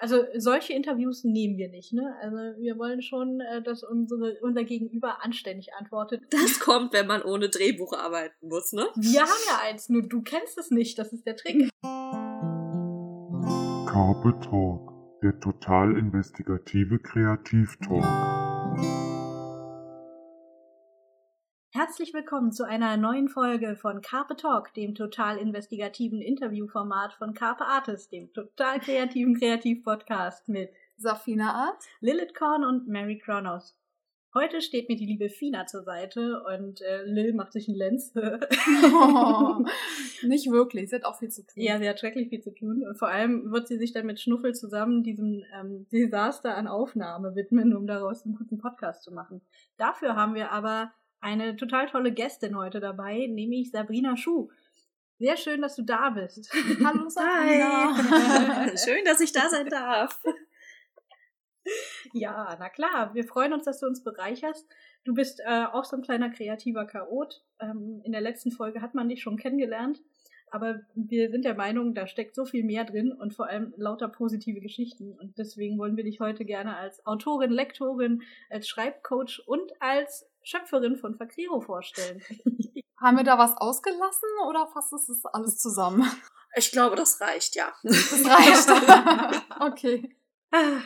[0.00, 2.16] Also solche Interviews nehmen wir nicht, ne?
[2.22, 6.22] Also wir wollen schon, äh, dass unsere, unser Gegenüber anständig antwortet.
[6.30, 8.86] Das kommt, wenn man ohne Drehbuch arbeiten muss, ne?
[8.96, 11.68] Wir haben ja eins, nur du kennst es nicht, das ist der Trick.
[13.86, 19.09] Carpe Talk, der total investigative Kreativtalk.
[21.90, 27.64] Herzlich willkommen zu einer neuen Folge von Carpe Talk, dem total investigativen Interviewformat von Carpe
[27.64, 33.76] Artist, dem total kreativen Kreativpodcast mit Safina Art, Lilith Korn und Mary Kronos.
[34.32, 38.12] Heute steht mir die liebe Fina zur Seite und äh, Lil macht sich einen Lenz.
[38.14, 39.64] oh,
[40.22, 41.60] nicht wirklich, sie hat auch viel zu tun.
[41.60, 42.86] Ja, sie hat schrecklich viel zu tun.
[42.86, 47.34] Und vor allem wird sie sich dann mit Schnuffel zusammen diesem ähm, Desaster an Aufnahme
[47.34, 49.40] widmen, um daraus einen guten Podcast zu machen.
[49.76, 54.48] Dafür haben wir aber eine total tolle Gästin heute dabei, nämlich Sabrina Schuh.
[55.18, 56.50] Sehr schön, dass du da bist.
[56.84, 57.94] Hallo Sabrina.
[57.94, 58.76] Hi.
[58.84, 60.18] schön, dass ich da sein darf.
[62.14, 63.14] Ja, na klar.
[63.14, 64.66] Wir freuen uns, dass du uns bereicherst.
[65.04, 67.44] Du bist äh, auch so ein kleiner kreativer Chaot.
[67.60, 70.00] Ähm, in der letzten Folge hat man dich schon kennengelernt.
[70.50, 74.08] Aber wir sind der Meinung, da steckt so viel mehr drin und vor allem lauter
[74.08, 75.12] positive Geschichten.
[75.12, 80.96] Und deswegen wollen wir dich heute gerne als Autorin, Lektorin, als Schreibcoach und als Schöpferin
[80.96, 82.22] von Fakriro vorstellen.
[83.00, 86.10] Haben wir da was ausgelassen oder fasst es das alles zusammen?
[86.54, 87.72] Ich glaube, das reicht, ja.
[87.82, 89.42] Das reicht.
[89.60, 90.16] okay.
[90.50, 90.80] Ah,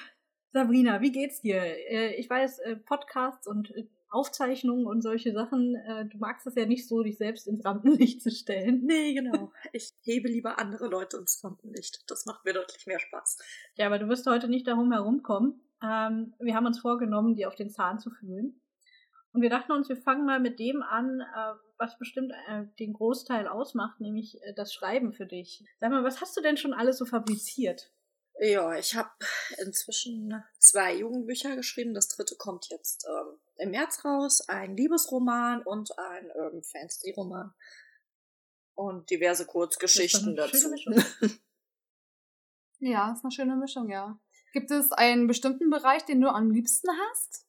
[0.52, 1.56] Sabrina, wie geht's dir?
[1.56, 5.74] Äh, ich weiß, äh, Podcasts und äh, Aufzeichnungen und solche Sachen,
[6.08, 8.84] du magst es ja nicht so, dich selbst ins Rampenlicht zu stellen.
[8.84, 9.50] Nee, genau.
[9.72, 12.08] Ich hebe lieber andere Leute ins Rampenlicht.
[12.08, 13.38] Das macht mir deutlich mehr Spaß.
[13.74, 15.60] Ja, aber du wirst heute nicht darum herumkommen.
[15.82, 18.60] Ähm, wir haben uns vorgenommen, dir auf den Zahn zu fühlen.
[19.34, 22.92] Und wir dachten uns, wir fangen mal mit dem an, äh, was bestimmt äh, den
[22.92, 25.64] Großteil ausmacht, nämlich äh, das Schreiben für dich.
[25.80, 27.90] Sag mal, was hast du denn schon alles so fabriziert?
[28.38, 29.10] Ja, ich habe
[29.58, 31.94] inzwischen zwei Jugendbücher geschrieben.
[31.94, 34.48] Das dritte kommt jetzt ähm, im März raus.
[34.48, 37.52] Ein Liebesroman und ein ähm, Fantasy-Roman.
[38.74, 40.68] Und diverse Kurzgeschichten dazu.
[42.78, 44.16] ja, ist eine schöne Mischung, ja.
[44.52, 47.44] Gibt es einen bestimmten Bereich, den du am liebsten hast?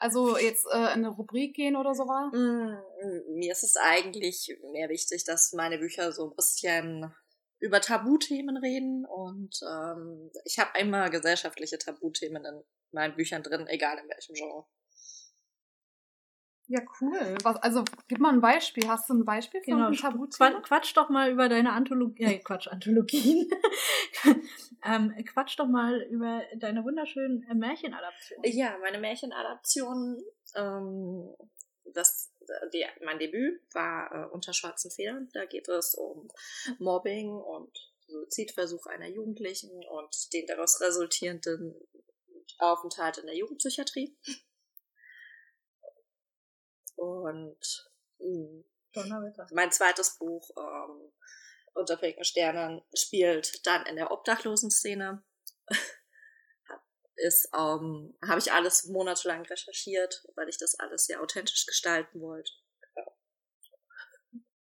[0.00, 2.34] Also jetzt äh, in eine Rubrik gehen oder so war?
[2.34, 7.14] Mm, mir ist es eigentlich mehr wichtig, dass meine Bücher so ein bisschen
[7.58, 12.62] über Tabuthemen reden und ähm, ich habe immer gesellschaftliche Tabuthemen in
[12.92, 14.64] meinen Büchern drin, egal in welchem Genre.
[16.70, 17.36] Ja, cool.
[17.42, 18.86] Was, also, gib mal ein Beispiel.
[18.86, 20.60] Hast du ein Beispiel von genau, einem Tabuthema?
[20.60, 22.22] Quatsch doch mal über deine Anthologie.
[22.22, 23.50] Äh, Quatsch, Anthologien.
[24.84, 28.52] ähm, quatsch doch mal über deine wunderschönen äh, Märchenadaptionen.
[28.52, 30.22] Ja, meine Märchenadaptionen.
[30.54, 31.34] Ähm,
[31.92, 32.32] das,
[32.72, 35.28] die, mein Debüt war äh, Unter schwarzen Federn.
[35.32, 36.28] Da geht es um
[36.78, 37.76] Mobbing und
[38.06, 41.74] Suizidversuch einer Jugendlichen und den daraus resultierenden
[42.58, 44.16] Aufenthalt in der Jugendpsychiatrie.
[47.00, 48.62] Und mh,
[49.52, 51.12] mein zweites Buch, ähm,
[51.72, 55.22] Unter pinken Sternen, spielt dann in der Obdachlosen-Szene.
[57.16, 62.50] ist, ähm, habe ich alles monatelang recherchiert, weil ich das alles sehr authentisch gestalten wollte.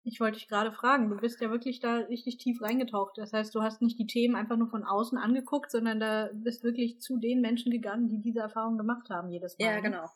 [0.06, 3.16] Ich wollte dich gerade fragen, du bist ja wirklich da richtig tief reingetaucht.
[3.16, 6.62] Das heißt, du hast nicht die Themen einfach nur von außen angeguckt, sondern da bist
[6.62, 9.64] wirklich zu den Menschen gegangen, die diese Erfahrung gemacht haben jedes Mal.
[9.64, 9.82] Ja, ne?
[9.82, 10.10] genau.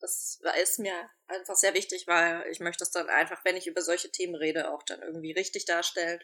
[0.00, 0.94] Das ist mir
[1.26, 4.70] einfach sehr wichtig, weil ich möchte es dann einfach, wenn ich über solche Themen rede,
[4.70, 6.20] auch dann irgendwie richtig darstellen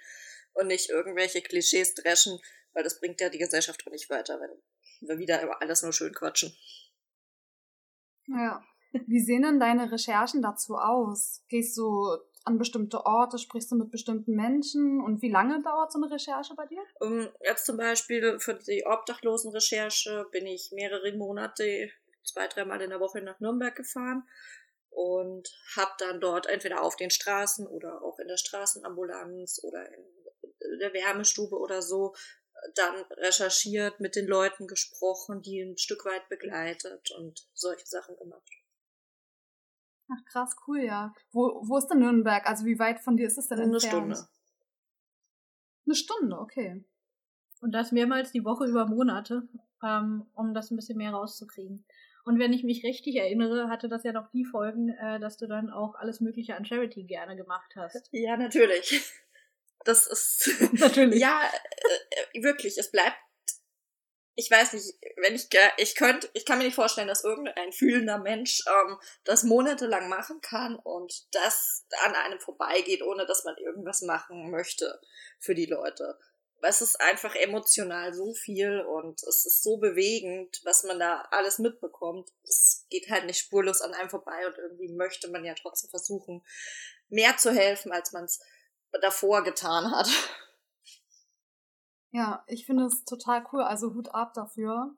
[0.53, 2.39] und nicht irgendwelche Klischees dreschen,
[2.73, 5.93] weil das bringt ja die Gesellschaft auch nicht weiter, wenn wir wieder über alles nur
[5.93, 6.57] schön quatschen.
[8.27, 8.63] Ja.
[9.07, 11.43] Wie sehen denn deine Recherchen dazu aus?
[11.49, 16.01] Gehst du an bestimmte Orte, sprichst du mit bestimmten Menschen und wie lange dauert so
[16.01, 16.83] eine Recherche bei dir?
[17.01, 21.91] Um, jetzt zum Beispiel für die Obdachlosenrecherche bin ich mehrere Monate
[22.25, 24.29] zwei, dreimal in der Woche nach Nürnberg gefahren
[24.91, 30.79] und habe dann dort entweder auf den Straßen oder auch in der Straßenambulanz oder in
[30.81, 32.15] der Wärmestube oder so
[32.75, 38.51] dann recherchiert, mit den Leuten gesprochen, die ein Stück weit begleitet und solche Sachen gemacht.
[40.11, 41.15] Ach krass, cool, ja.
[41.33, 42.47] Wo, wo ist denn Nürnberg?
[42.47, 44.17] Also wie weit von dir ist es denn Eine entfernt?
[44.17, 44.29] Stunde.
[45.87, 46.85] Eine Stunde, okay.
[47.61, 49.49] Und das mehrmals die Woche über Monate,
[49.83, 51.85] ähm, um das ein bisschen mehr rauszukriegen.
[52.25, 55.47] Und wenn ich mich richtig erinnere, hatte das ja noch die Folgen, äh, dass du
[55.47, 58.09] dann auch alles Mögliche an Charity gerne gemacht hast.
[58.13, 59.03] Ja, natürlich.
[59.87, 61.21] Das ist natürlich.
[61.21, 61.43] ja,
[62.33, 62.79] äh, wirklich.
[62.79, 63.19] Es bleibt.
[64.35, 68.17] Ich weiß nicht, wenn ich ich könnte, ich kann mir nicht vorstellen, dass irgendein fühlender
[68.17, 74.01] Mensch ähm, das monatelang machen kann und das an einem vorbeigeht, ohne dass man irgendwas
[74.01, 74.99] machen möchte
[75.39, 76.19] für die Leute
[76.67, 81.59] es ist einfach emotional so viel und es ist so bewegend, was man da alles
[81.59, 82.31] mitbekommt.
[82.43, 86.43] Es geht halt nicht spurlos an einem vorbei und irgendwie möchte man ja trotzdem versuchen,
[87.09, 88.41] mehr zu helfen, als man es
[89.01, 90.09] davor getan hat.
[92.13, 93.63] Ja, ich finde es total cool.
[93.63, 94.95] Also Hut ab dafür.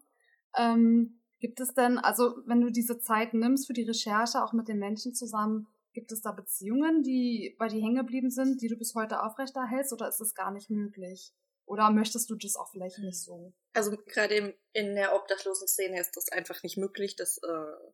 [0.54, 4.68] Ähm, gibt es denn, also wenn du diese Zeit nimmst für die Recherche, auch mit
[4.68, 8.76] den Menschen zusammen, gibt es da Beziehungen, die bei dir hängen geblieben sind, die du
[8.76, 11.32] bis heute aufrechterhältst, oder ist es gar nicht möglich?
[11.66, 13.52] Oder möchtest du das auch vielleicht nicht so?
[13.72, 17.92] Also gerade in der obdachlosen Szene ist das einfach nicht möglich, dass äh,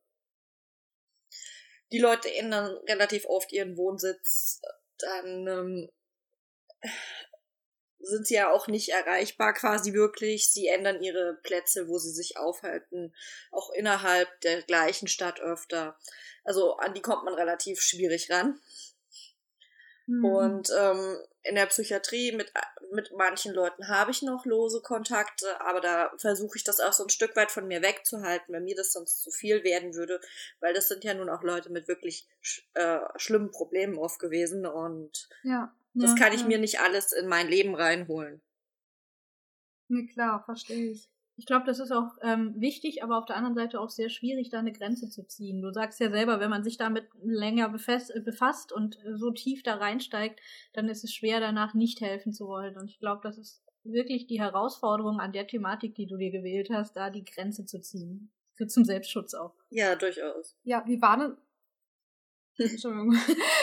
[1.90, 4.60] die Leute ändern relativ oft ihren Wohnsitz,
[4.98, 5.90] dann ähm,
[8.00, 10.50] sind sie ja auch nicht erreichbar quasi wirklich.
[10.50, 13.14] Sie ändern ihre Plätze, wo sie sich aufhalten,
[13.50, 15.98] auch innerhalb der gleichen Stadt öfter.
[16.44, 18.60] Also an die kommt man relativ schwierig ran.
[20.06, 20.24] Mhm.
[20.24, 22.52] Und ähm, in der Psychiatrie mit,
[22.92, 27.04] mit manchen Leuten habe ich noch lose Kontakte, aber da versuche ich das auch so
[27.04, 30.20] ein Stück weit von mir wegzuhalten, wenn mir das sonst zu viel werden würde,
[30.60, 32.28] weil das sind ja nun auch Leute mit wirklich
[32.74, 36.46] äh, schlimmen Problemen oft gewesen und ja, das ja, kann ich ja.
[36.46, 38.40] mir nicht alles in mein Leben reinholen.
[39.88, 41.11] Nee, klar, verstehe ich.
[41.42, 44.50] Ich glaube, das ist auch ähm, wichtig, aber auf der anderen Seite auch sehr schwierig,
[44.50, 45.60] da eine Grenze zu ziehen.
[45.60, 49.74] Du sagst ja selber, wenn man sich damit länger befasst, befasst und so tief da
[49.74, 50.38] reinsteigt,
[50.72, 52.78] dann ist es schwer, danach nicht helfen zu wollen.
[52.78, 56.70] Und ich glaube, das ist wirklich die Herausforderung an der Thematik, die du dir gewählt
[56.70, 58.30] hast, da die Grenze zu ziehen.
[58.68, 59.56] Zum Selbstschutz auch.
[59.70, 60.56] Ja, durchaus.
[60.62, 61.36] Ja, wie war denn,
[62.58, 63.12] Entschuldigung.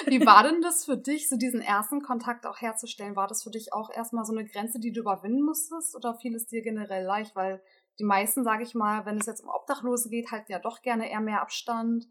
[0.08, 3.16] Wie war denn das für dich, so diesen ersten Kontakt auch herzustellen?
[3.16, 6.36] War das für dich auch erstmal so eine Grenze, die du überwinden musstest oder fiel
[6.36, 7.36] es dir generell leicht?
[7.36, 7.62] Weil
[8.00, 11.10] die meisten, sage ich mal, wenn es jetzt um Obdachlose geht, halten ja doch gerne
[11.12, 12.08] eher mehr Abstand.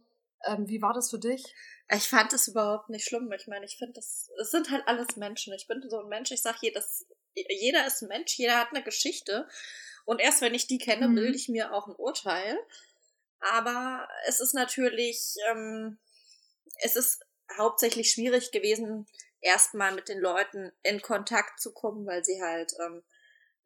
[0.46, 1.52] Ähm, wie war das für dich?
[1.92, 3.30] Ich fand es überhaupt nicht schlimm.
[3.32, 5.52] Ich meine, ich finde, das, es sind halt alles Menschen.
[5.54, 8.84] Ich bin so ein Mensch, ich sage, jedes, jeder ist ein Mensch, jeder hat eine
[8.84, 9.48] Geschichte.
[10.04, 11.14] Und erst wenn ich die kenne, Mhm.
[11.16, 12.56] bilde ich mir auch ein Urteil.
[13.40, 15.98] Aber es ist natürlich, ähm,
[16.76, 17.24] es ist
[17.56, 19.06] hauptsächlich schwierig gewesen,
[19.40, 23.02] erstmal mit den Leuten in Kontakt zu kommen, weil sie halt ähm,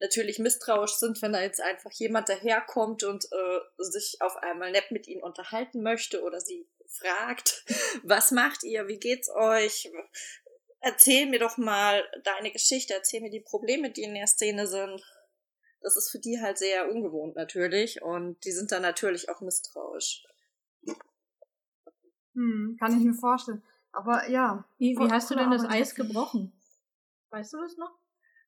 [0.01, 4.91] natürlich misstrauisch sind, wenn da jetzt einfach jemand daherkommt und äh, sich auf einmal nett
[4.91, 7.65] mit ihnen unterhalten möchte oder sie fragt,
[8.03, 9.91] was macht ihr, wie geht's euch?
[10.81, 15.01] Erzähl mir doch mal deine Geschichte, erzähl mir die Probleme, die in der Szene sind.
[15.81, 20.25] Das ist für die halt sehr ungewohnt natürlich und die sind dann natürlich auch misstrauisch.
[22.35, 23.63] Hm, kann ich mir vorstellen.
[23.93, 24.65] Aber ja.
[24.79, 26.53] Wie, wie hast du denn das Eis gebrochen?
[27.31, 27.93] Weißt du das noch?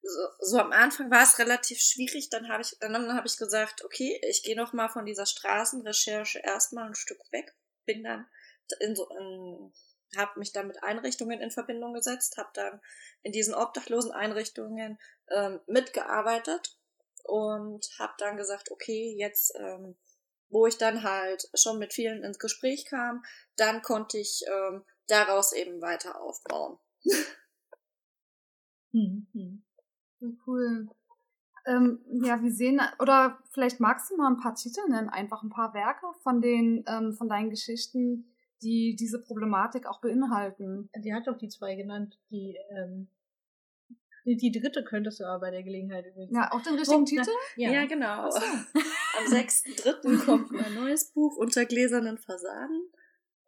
[0.05, 2.29] so, so am Anfang war es relativ schwierig.
[2.31, 6.41] Dann habe ich, dann habe ich gesagt, okay, ich gehe noch mal von dieser Straßenrecherche
[6.41, 7.55] erstmal ein Stück weg.
[7.87, 8.27] Bin dann
[8.81, 9.73] in so, in,
[10.17, 12.81] habe mich dann mit Einrichtungen in Verbindung gesetzt, habe dann
[13.23, 14.99] in diesen obdachlosen Einrichtungen
[15.31, 16.79] ähm, mitgearbeitet
[17.25, 19.97] und habe dann gesagt, okay, jetzt, ähm,
[20.55, 23.25] wo ich dann halt schon mit vielen ins Gespräch kam,
[23.57, 26.79] dann konnte ich ähm, daraus eben weiter aufbauen.
[28.93, 29.65] Hm, hm.
[30.21, 30.89] Ja, Cool.
[31.67, 35.51] Ähm, ja, wir sehen, oder vielleicht magst du mal ein paar Titel nennen, einfach ein
[35.51, 40.89] paar Werke von den, ähm, von deinen Geschichten, die diese Problematik auch beinhalten.
[41.03, 43.09] Sie hat doch die zwei genannt, die, ähm,
[44.25, 46.33] die, dritte könntest du aber bei der Gelegenheit übrigens.
[46.33, 47.31] Ja, auch den richtigen Oh, Titel?
[47.57, 48.31] Ja, Ja, genau.
[48.31, 48.39] So.
[49.19, 50.25] Am 6.3.
[50.25, 52.93] kommt mein neues Buch unter gläsernen Fassaden.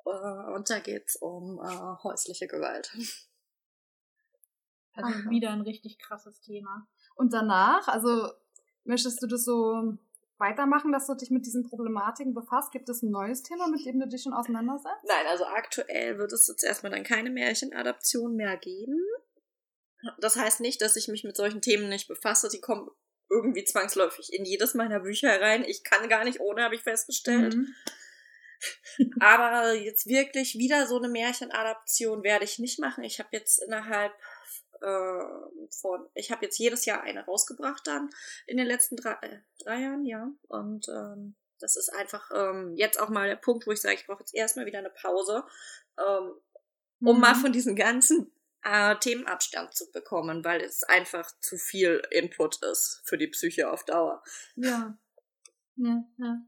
[0.04, 2.90] Äh, Und da geht's um äh, häusliche Gewalt.
[4.92, 5.30] also Aha.
[5.30, 6.86] wieder ein richtig krasses Thema.
[7.14, 8.30] Und danach, also
[8.84, 9.96] möchtest du das so
[10.38, 12.72] weitermachen, dass du dich mit diesen Problematiken befasst?
[12.72, 15.04] Gibt es ein neues Thema, mit dem du dich schon auseinandersetzt?
[15.08, 19.00] Nein, also aktuell wird es jetzt erstmal dann keine Märchenadaption mehr geben.
[20.20, 22.48] Das heißt nicht, dass ich mich mit solchen Themen nicht befasse.
[22.48, 22.90] Die kommen
[23.30, 25.64] irgendwie zwangsläufig in jedes meiner Bücher rein.
[25.64, 27.54] Ich kann gar nicht ohne, habe ich festgestellt.
[27.54, 27.74] Mhm.
[29.20, 33.04] Aber jetzt wirklich wieder so eine Märchenadaption werde ich nicht machen.
[33.04, 34.12] Ich habe jetzt innerhalb
[34.80, 35.24] äh,
[35.80, 38.10] von, ich habe jetzt jedes Jahr eine rausgebracht dann
[38.46, 40.30] in den letzten drei, äh, drei Jahren, ja.
[40.48, 44.06] Und ähm, das ist einfach ähm, jetzt auch mal der Punkt, wo ich sage, ich
[44.06, 45.44] brauche jetzt erstmal wieder eine Pause,
[45.98, 46.32] ähm,
[47.00, 47.20] um Mhm.
[47.20, 48.32] mal von diesen ganzen
[48.66, 53.70] äh, Themen Abstand zu bekommen, weil es einfach zu viel Input ist für die Psyche
[53.70, 54.22] auf Dauer.
[54.56, 54.98] Ja,
[55.76, 56.38] Ja, ja.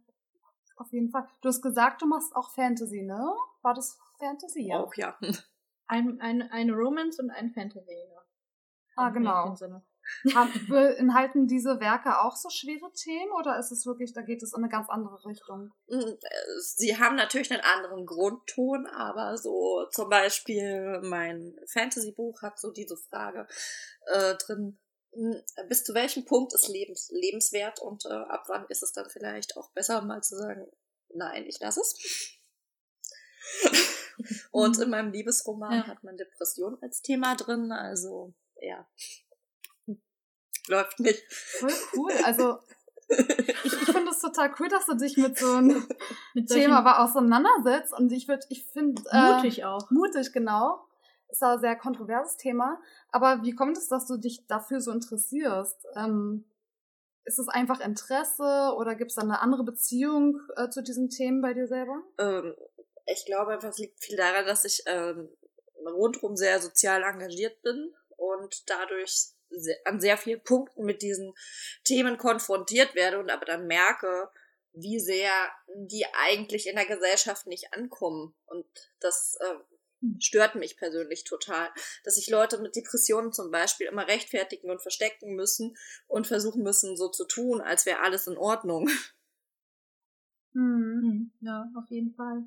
[0.76, 1.28] auf jeden Fall.
[1.40, 3.32] Du hast gesagt, du machst auch Fantasy, ne?
[3.62, 4.68] War das Fantasy?
[4.68, 4.80] Ja.
[4.80, 5.18] Auch ja.
[5.90, 7.94] Ein, ein, eine Romance und ein Fantasy.
[8.10, 8.22] Ja.
[8.96, 9.56] Ah, genau.
[10.68, 14.62] Beinhalten diese Werke auch so schwere Themen oder ist es wirklich, da geht es in
[14.62, 15.70] eine ganz andere Richtung?
[15.86, 22.58] Mm, äh, Sie haben natürlich einen anderen Grundton, aber so zum Beispiel mein Fantasy-Buch hat
[22.58, 23.46] so diese Frage
[24.06, 24.78] äh, drin,
[25.12, 29.08] hm, bis zu welchem Punkt ist lebens, lebenswert und äh, ab wann ist es dann
[29.10, 30.66] vielleicht auch besser, mal zu sagen,
[31.10, 32.38] nein, ich lasse es.
[34.50, 35.86] und in meinem Liebesroman ja.
[35.86, 38.86] hat man Depression als Thema drin, also ja.
[40.75, 41.22] Läuft nicht.
[41.32, 42.12] Voll cool.
[42.25, 42.58] Also
[43.08, 45.87] ich, ich finde es total cool, dass du dich mit so einem
[46.34, 47.92] mit Thema aber auseinandersetzt.
[47.92, 49.02] Und ich würde, ich finde.
[49.10, 49.90] Äh, mutig auch.
[49.90, 50.84] Mutig, genau.
[51.30, 52.80] Ist ein sehr kontroverses Thema.
[53.10, 55.87] Aber wie kommt es, dass du dich dafür so interessierst?
[55.94, 56.44] Ähm,
[57.25, 61.42] ist es einfach Interesse oder gibt es da eine andere Beziehung äh, zu diesen Themen
[61.42, 62.02] bei dir selber?
[62.18, 62.54] Ähm,
[63.06, 65.28] ich glaube einfach, es liegt viel daran, dass ich ähm,
[65.87, 69.32] rundherum sehr sozial engagiert bin und dadurch
[69.84, 71.34] an sehr vielen Punkten mit diesen
[71.84, 74.30] Themen konfrontiert werde und aber dann merke,
[74.72, 75.32] wie sehr
[75.74, 78.34] die eigentlich in der Gesellschaft nicht ankommen.
[78.46, 78.66] Und
[79.00, 79.54] das äh,
[80.20, 81.68] stört mich persönlich total,
[82.04, 85.76] dass sich Leute mit Depressionen zum Beispiel immer rechtfertigen und verstecken müssen
[86.06, 88.88] und versuchen müssen, so zu tun, als wäre alles in Ordnung.
[90.54, 92.44] Hm, ja, auf jeden Fall.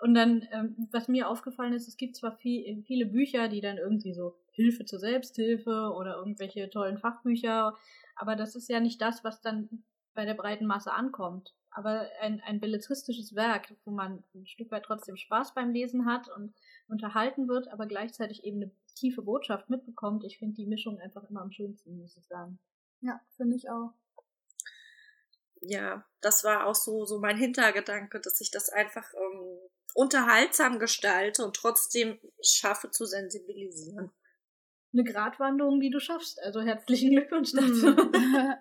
[0.00, 3.76] Und dann, ähm, was mir aufgefallen ist, es gibt zwar viel, viele Bücher, die dann
[3.76, 7.76] irgendwie so Hilfe zur Selbsthilfe oder irgendwelche tollen Fachbücher,
[8.16, 11.54] aber das ist ja nicht das, was dann bei der breiten Masse ankommt.
[11.70, 16.28] Aber ein, ein belletristisches Werk, wo man ein Stück weit trotzdem Spaß beim Lesen hat
[16.34, 16.52] und
[16.88, 21.42] unterhalten wird, aber gleichzeitig eben eine tiefe Botschaft mitbekommt, ich finde die Mischung einfach immer
[21.42, 22.58] am schönsten, muss ich sagen.
[23.02, 23.92] Ja, finde ich auch
[25.60, 29.58] ja, das war auch so, so mein Hintergedanke, dass ich das einfach ähm,
[30.00, 34.10] unterhaltsam gestalte und trotzdem schaffe zu sensibilisieren.
[34.94, 36.42] Eine Gratwanderung, die du schaffst.
[36.42, 37.94] Also herzlichen Glückwunsch dazu.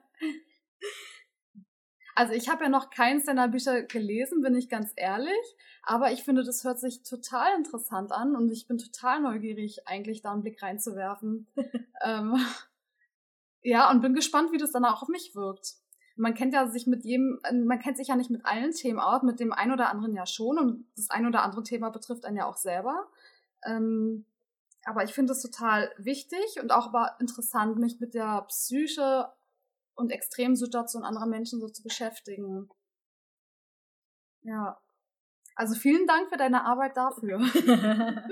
[2.16, 5.56] Also ich habe ja noch keins deiner Bücher gelesen, bin ich ganz ehrlich.
[5.84, 10.22] Aber ich finde, das hört sich total interessant an und ich bin total neugierig, eigentlich
[10.22, 11.48] da einen Blick reinzuwerfen.
[12.04, 12.36] ähm,
[13.62, 15.78] ja, und bin gespannt, wie das dann auch auf mich wirkt
[16.20, 19.00] man kennt ja sich mit jedem, äh, man kennt sich ja nicht mit allen Themen
[19.00, 22.26] aus, mit dem einen oder anderen ja schon und das ein oder andere Thema betrifft
[22.26, 23.10] einen ja auch selber.
[23.64, 24.26] Ähm,
[24.84, 29.30] aber ich finde es total wichtig und auch aber interessant, mich mit der Psyche
[29.96, 32.70] und Extremsituation anderer Menschen so zu beschäftigen.
[34.42, 34.80] Ja.
[35.56, 37.40] Also vielen Dank für deine Arbeit dafür.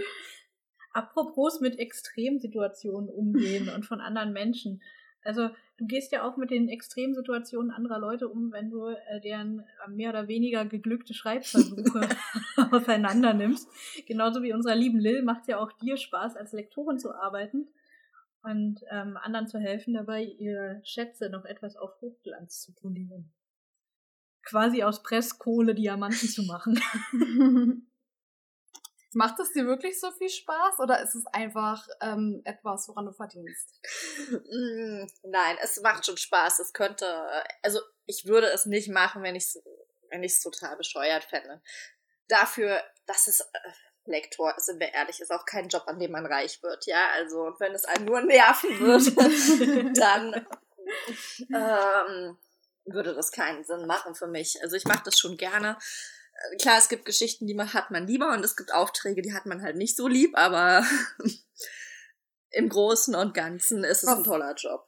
[0.93, 4.81] Apropos mit Extremsituationen umgehen und von anderen Menschen.
[5.27, 9.59] Also du gehst ja auch mit den Extremsituationen anderer Leute um, wenn du äh, deren
[9.59, 12.07] äh, mehr oder weniger geglückte Schreibversuche
[12.71, 13.69] auseinander nimmst.
[14.05, 17.67] Genauso wie unserer lieben Lil macht es ja auch dir Spaß, als Lektorin zu arbeiten
[18.41, 23.33] und ähm, anderen zu helfen, dabei ihre Schätze noch etwas auf Hochglanz zu polieren.
[24.43, 26.79] Quasi aus Presskohle Diamanten zu machen.
[29.13, 33.13] Macht es dir wirklich so viel Spaß oder ist es einfach ähm, etwas, woran du
[33.13, 33.79] verdienst?
[34.29, 36.59] Mm, nein, es macht schon Spaß.
[36.59, 37.07] Es könnte,
[37.63, 39.61] also ich würde es nicht machen, wenn ich es
[40.09, 41.61] wenn ich's total bescheuert fände.
[42.27, 43.45] Dafür, dass es äh,
[44.05, 47.09] Lektor, sind wir ehrlich, ist auch kein Job, an dem man reich wird, ja.
[47.15, 50.47] Also wenn es einen nur nerven würde, dann
[51.53, 52.37] ähm,
[52.85, 54.61] würde das keinen Sinn machen für mich.
[54.61, 55.77] Also ich mache das schon gerne
[56.61, 59.45] klar, es gibt Geschichten, die man hat man lieber und es gibt Aufträge, die hat
[59.45, 60.85] man halt nicht so lieb, aber
[62.51, 64.87] im Großen und Ganzen ist es was, ein toller Job.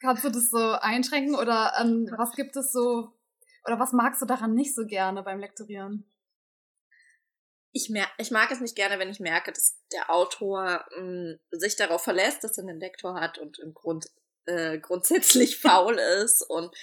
[0.00, 3.12] Kannst du das so einschränken oder ähm, was gibt es so
[3.64, 6.10] oder was magst du daran nicht so gerne beim Lektorieren?
[7.72, 11.38] Ich, mer ich mag es nicht gerne, wenn ich merke, dass der Autor mh, hm,
[11.50, 14.06] sich darauf verlässt, dass er einen Lektor hat und im Grund
[14.46, 16.74] äh, grundsätzlich faul ist und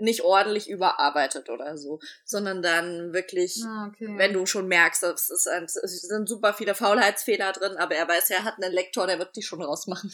[0.00, 4.14] nicht ordentlich überarbeitet oder so, sondern dann wirklich, ah, okay.
[4.16, 8.08] wenn du schon merkst, es, ist ein, es sind super viele Faulheitsfehler drin, aber er
[8.08, 10.12] weiß, er hat einen Lektor, der wird die schon rausmachen.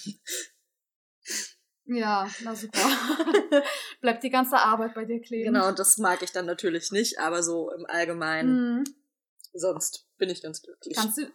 [1.88, 2.80] Ja, na super.
[4.00, 5.52] Bleibt die ganze Arbeit bei dir kleben.
[5.52, 8.84] Genau, und das mag ich dann natürlich nicht, aber so im Allgemeinen, mhm.
[9.52, 10.96] sonst bin ich ganz glücklich.
[10.96, 11.30] Kannst du,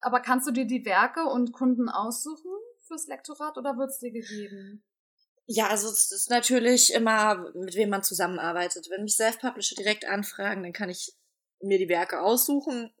[0.00, 2.50] aber kannst du dir die Werke und Kunden aussuchen
[2.86, 4.84] fürs Lektorat oder wird es dir gegeben?
[5.50, 8.90] Ja, also es ist natürlich immer, mit wem man zusammenarbeitet.
[8.90, 11.14] Wenn mich Self-Publisher direkt anfragen, dann kann ich
[11.62, 12.92] mir die Werke aussuchen.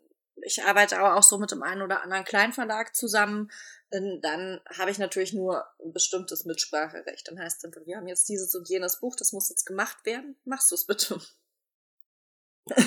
[0.42, 3.50] Ich arbeite aber auch so mit dem einen oder anderen Kleinverlag zusammen.
[3.90, 7.28] Dann habe ich natürlich nur ein bestimmtes Mitspracherecht.
[7.28, 10.36] Dann heißt es, wir haben jetzt dieses und jenes Buch, das muss jetzt gemacht werden.
[10.46, 11.20] Machst du es bitte?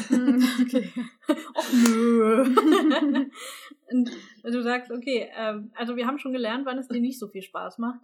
[0.08, 0.92] Hm, okay.
[1.56, 2.46] Och nö.
[4.44, 7.44] du sagst, okay, ähm, also wir haben schon gelernt, wann es dir nicht so viel
[7.44, 8.00] Spaß macht.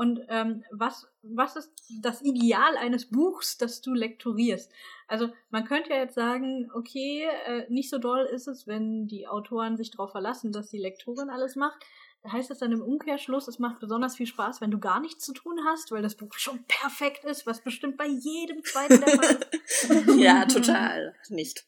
[0.00, 4.72] Und ähm, was, was ist das Ideal eines Buchs, das du lektorierst?
[5.08, 9.28] Also man könnte ja jetzt sagen, okay, äh, nicht so doll ist es, wenn die
[9.28, 11.84] Autoren sich darauf verlassen, dass die Lektorin alles macht.
[12.28, 15.32] Heißt es dann im Umkehrschluss, es macht besonders viel Spaß, wenn du gar nichts zu
[15.32, 19.40] tun hast, weil das Buch schon perfekt ist, was bestimmt bei jedem zweiten der Fall
[19.50, 20.06] ist.
[20.18, 21.14] ja, total.
[21.28, 21.66] Nicht.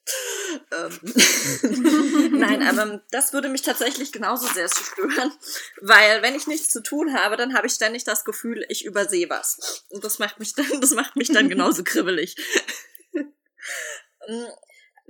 [0.71, 0.99] Ähm.
[2.39, 5.33] Nein, aber das würde mich tatsächlich genauso sehr stören,
[5.81, 9.31] weil wenn ich nichts zu tun habe, dann habe ich ständig das Gefühl, ich übersehe
[9.31, 9.87] was.
[9.89, 12.37] Und das macht mich dann, das macht mich dann genauso kribbelig.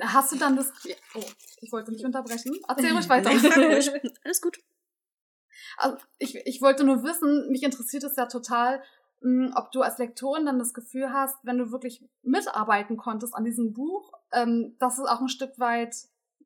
[0.00, 0.72] Hast du dann das.
[1.14, 1.24] Oh,
[1.60, 2.58] ich wollte nicht unterbrechen.
[2.68, 3.30] Erzähl ruhig weiter.
[4.24, 4.58] Alles gut.
[5.76, 8.82] Also ich, ich wollte nur wissen, mich interessiert es ja total,
[9.20, 13.44] mh, ob du als Lektorin dann das Gefühl hast, wenn du wirklich mitarbeiten konntest an
[13.44, 15.94] diesem Buch, ähm, dass es auch ein Stück weit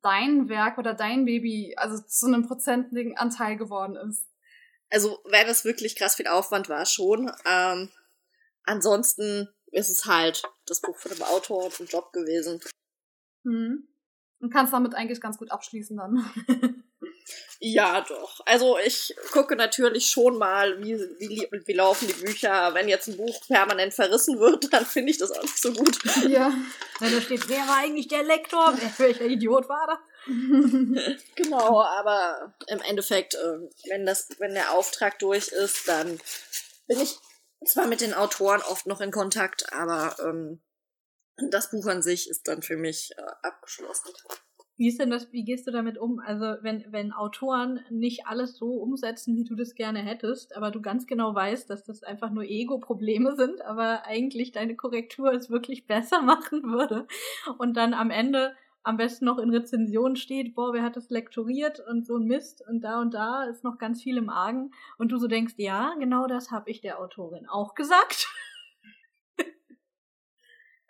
[0.03, 4.29] dein Werk oder dein Baby, also zu einem prozentigen Anteil geworden ist.
[4.91, 7.33] Also, wenn es wirklich krass viel Aufwand war, schon.
[7.45, 7.91] Ähm,
[8.63, 12.61] ansonsten ist es halt das Buch von dem Autor und ein Job gewesen.
[13.43, 13.89] Mhm.
[14.39, 16.31] Und kannst damit eigentlich ganz gut abschließen dann.
[17.59, 18.41] ja, doch.
[18.45, 22.75] Also ich gucke natürlich schon mal, wie, wie, wie laufen die Bücher.
[22.75, 25.99] Wenn jetzt ein Buch permanent verrissen wird, dann finde ich das auch nicht so gut.
[26.29, 26.53] Ja.
[27.01, 28.77] Wenn da steht, wer war eigentlich der Lektor?
[28.99, 29.99] Welcher Idiot war das?
[31.37, 36.19] genau, aber im Endeffekt, äh, wenn das, wenn der Auftrag durch ist, dann
[36.89, 37.19] bin ich
[37.65, 40.61] zwar mit den Autoren oft noch in Kontakt, aber ähm,
[41.51, 44.11] das Buch an sich ist dann für mich äh, abgeschlossen.
[44.77, 46.19] Wie ist denn das, wie gehst du damit um?
[46.19, 50.83] Also, wenn, wenn Autoren nicht alles so umsetzen, wie du das gerne hättest, aber du
[50.83, 55.87] ganz genau weißt, dass das einfach nur Ego-Probleme sind, aber eigentlich deine Korrektur es wirklich
[55.87, 57.07] besser machen würde
[57.59, 58.55] und dann am Ende
[58.87, 62.63] am besten noch in Rezensionen steht, boah, wer hat das lektoriert und so ein Mist
[62.69, 65.95] und da und da ist noch ganz viel im Argen und du so denkst, ja,
[65.99, 68.29] genau das habe ich der Autorin auch gesagt.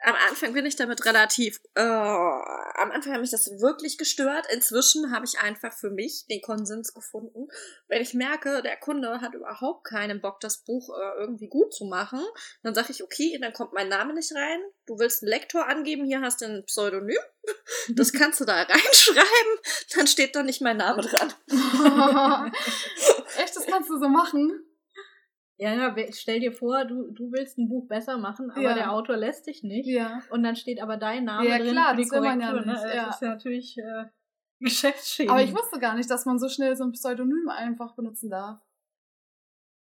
[0.02, 4.46] Am Anfang bin ich damit relativ, äh, am Anfang hat mich das wirklich gestört.
[4.52, 7.48] Inzwischen habe ich einfach für mich den Konsens gefunden.
[7.88, 11.86] Wenn ich merke, der Kunde hat überhaupt keinen Bock, das Buch äh, irgendwie gut zu
[11.86, 12.20] machen,
[12.62, 14.60] dann sage ich, okay, dann kommt mein Name nicht rein.
[14.86, 17.16] Du willst einen Lektor angeben, hier hast du ein Pseudonym.
[17.88, 19.58] Das kannst du da reinschreiben,
[19.94, 21.32] dann steht da nicht mein Name dran.
[23.38, 24.65] Echt, das kannst du so machen?
[25.58, 28.74] Ja, ja, stell dir vor, du, du willst ein Buch besser machen, aber ja.
[28.74, 29.86] der Autor lässt dich nicht.
[29.86, 30.20] Ja.
[30.30, 32.40] Und dann steht aber dein Name ja, drin klar, für die Korrektur.
[32.40, 32.64] Ja ne?
[32.66, 34.04] Das ist ja natürlich äh,
[34.60, 35.30] Geschäftsschäden.
[35.30, 38.60] Aber ich wusste gar nicht, dass man so schnell so ein Pseudonym einfach benutzen darf.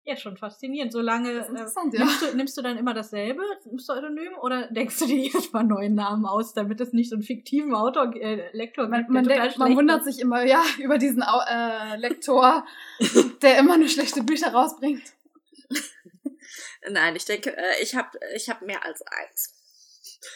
[0.07, 0.93] Ja, schon faszinierend.
[0.93, 1.47] Solange äh, ja.
[1.51, 3.41] nimmst, du, nimmst du dann immer dasselbe
[3.75, 7.23] Pseudonym oder denkst du dir jedes Mal neuen Namen aus, damit es nicht so einen
[7.23, 11.97] fiktiven Autor, äh, Lektor man, man, denkt, man wundert sich immer, ja, über diesen äh,
[11.97, 12.65] Lektor,
[13.41, 15.01] der immer nur schlechte Bücher rausbringt.
[16.91, 19.61] Nein, ich denke, äh, ich habe ich hab mehr als eins.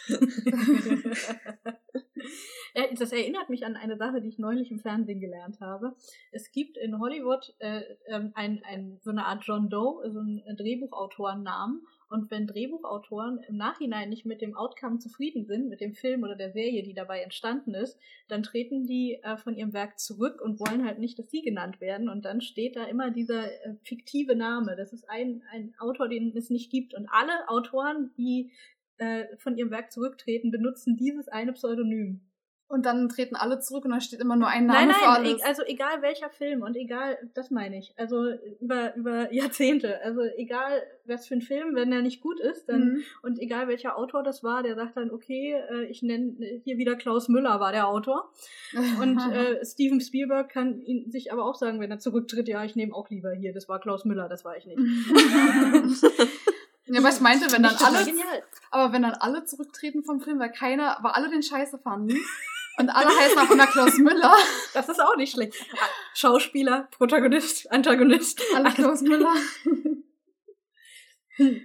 [2.99, 5.95] das erinnert mich an eine Sache, die ich neulich im Fernsehen gelernt habe.
[6.31, 10.57] Es gibt in Hollywood äh, ähm, ein, ein, so eine Art John Doe, so einen
[10.57, 11.81] Drehbuchautorennamen.
[12.09, 16.35] Und wenn Drehbuchautoren im Nachhinein nicht mit dem Outcome zufrieden sind, mit dem Film oder
[16.35, 20.59] der Serie, die dabei entstanden ist, dann treten die äh, von ihrem Werk zurück und
[20.59, 22.09] wollen halt nicht, dass sie genannt werden.
[22.09, 24.75] Und dann steht da immer dieser äh, fiktive Name.
[24.75, 26.95] Das ist ein, ein Autor, den es nicht gibt.
[26.95, 28.51] Und alle Autoren, die
[28.97, 32.21] äh, von ihrem Werk zurücktreten, benutzen dieses eine Pseudonym.
[32.69, 35.07] Und dann treten alle zurück und dann steht immer nur ein Name nein, nein, für
[35.07, 35.41] alles.
[35.41, 38.29] E also egal welcher Film und egal, das meine ich, also
[38.61, 42.81] über, über Jahrzehnte, also egal was für ein Film, wenn der nicht gut ist, dann
[42.81, 43.03] mhm.
[43.23, 46.95] und egal welcher Autor das war, der sagt dann, okay, äh, ich nenne hier wieder
[46.95, 48.31] Klaus Müller war der Autor.
[49.01, 52.75] und äh, Steven Spielberg kann ihn sich aber auch sagen, wenn er zurücktritt, ja, ich
[52.75, 54.77] nehme auch lieber hier, das war Klaus Müller, das war ich nicht.
[56.91, 58.03] Ja, was ich meinte, wenn dann alle,
[58.71, 62.17] aber wenn dann alle zurücktreten vom Film, weil keiner, aber alle den Scheiße fanden,
[62.79, 64.33] und alle heißen auch immer Klaus Müller.
[64.73, 65.55] Das ist auch nicht schlecht.
[66.13, 68.41] Schauspieler, Protagonist, Antagonist.
[68.55, 69.33] Alle Klaus Müller.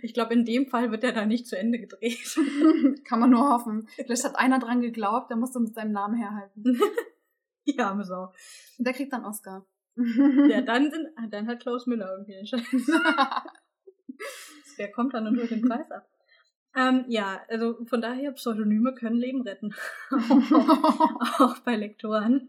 [0.02, 2.38] Ich glaube, in dem Fall wird er da nicht zu Ende gedreht.
[3.04, 3.88] Kann man nur hoffen.
[3.96, 6.78] Vielleicht hat einer dran geglaubt, der musste mit seinem Namen herhalten.
[7.64, 8.32] ja, arme Sau.
[8.78, 9.66] Und der kriegt dann Oscar.
[9.96, 12.62] ja, dann, sind, dann hat Klaus Müller irgendwie den Scheiß.
[14.76, 16.06] Wer kommt dann und holt den Preis ab?
[16.76, 19.74] Ähm, ja, also von daher, Pseudonyme können Leben retten.
[20.10, 22.48] auch bei Lektoren.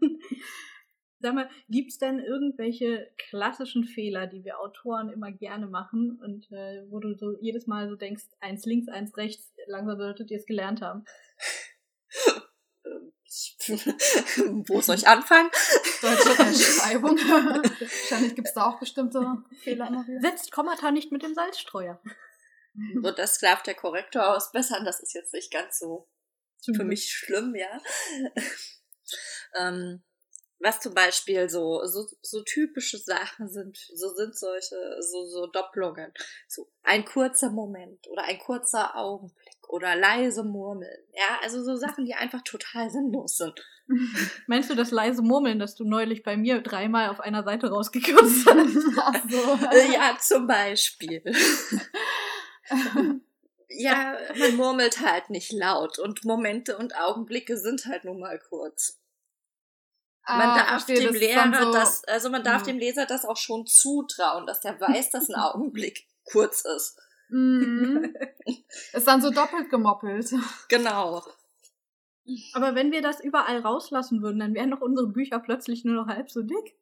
[1.20, 6.84] Sag mal, gibt's denn irgendwelche klassischen Fehler, die wir Autoren immer gerne machen und äh,
[6.90, 10.46] wo du so jedes Mal so denkst, eins links, eins rechts, langsam solltet ihr es
[10.46, 11.04] gelernt haben?
[14.68, 15.50] wo soll ich anfangen?
[16.02, 17.16] Deutsche Rechtschreibung.
[17.16, 20.04] Wahrscheinlich gibt's da auch bestimmte Fehler.
[20.20, 22.00] Setzt Kommata nicht mit dem Salzstreuer.
[22.76, 23.04] Mhm.
[23.04, 24.84] Und das darf der Korrektor ausbessern.
[24.84, 26.08] Das ist jetzt nicht ganz so
[26.74, 27.80] für mich schlimm, ja.
[29.54, 30.02] ähm,
[30.58, 36.12] was zum Beispiel so, so, so typische Sachen sind, so sind solche, so, so Doppelungen.
[36.48, 41.04] So ein kurzer Moment oder ein kurzer Augenblick oder leise Murmeln.
[41.12, 43.60] Ja, also so Sachen, die einfach total sinnlos sind.
[44.46, 48.46] Meinst du das leise Murmeln, das du neulich bei mir dreimal auf einer Seite rausgekürzt
[48.46, 48.76] hast?
[48.98, 49.92] Ach so.
[49.92, 51.22] Ja, zum Beispiel.
[53.68, 59.00] ja, man murmelt halt nicht laut und Momente und Augenblicke sind halt nun mal kurz.
[60.28, 62.66] Man Ah, darf verstehe, dem das Lehrer so- das, also man darf Mhm.
[62.66, 66.98] dem Leser das auch schon zutrauen, dass der weiß, dass ein Augenblick kurz ist.
[67.28, 68.14] Mhm.
[68.92, 70.32] Ist dann so doppelt gemoppelt.
[70.68, 71.22] Genau.
[72.54, 76.08] Aber wenn wir das überall rauslassen würden, dann wären doch unsere Bücher plötzlich nur noch
[76.08, 76.76] halb so dick.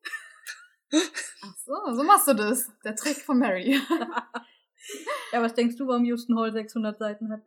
[0.93, 2.71] Ach so, so machst du das.
[2.85, 3.79] Der Trick von Mary.
[5.33, 7.43] Ja, was denkst du, warum Houston Hall 600 Seiten hat?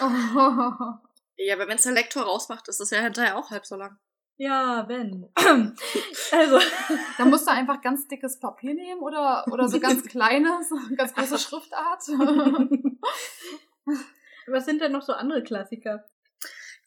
[1.38, 3.98] Ja, aber wenn es der Lektor rausmacht, ist es ja hinterher auch halb so lang.
[4.36, 5.28] Ja, wenn.
[6.32, 6.60] also,
[7.18, 11.38] Da musst du einfach ganz dickes Papier nehmen oder, oder so ganz kleines, ganz große
[11.38, 12.02] Schriftart.
[14.46, 16.04] was sind denn noch so andere Klassiker?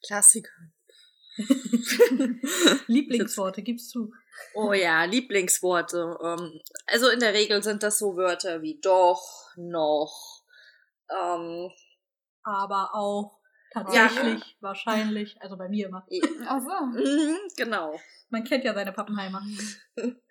[0.06, 0.52] Klassiker.
[2.88, 4.12] Lieblingsworte, gibst du.
[4.54, 6.17] Oh ja, Lieblingsworte.
[6.24, 10.43] Ähm, also in der Regel sind das so Wörter wie doch, noch,
[11.10, 11.71] ähm,
[12.43, 13.39] Aber auch
[13.71, 16.06] tatsächlich, wahrscheinlich, also bei mir immer.
[16.48, 16.86] Ach so.
[16.86, 18.00] mhm, genau.
[18.30, 19.41] Man kennt ja seine Pappenheimer.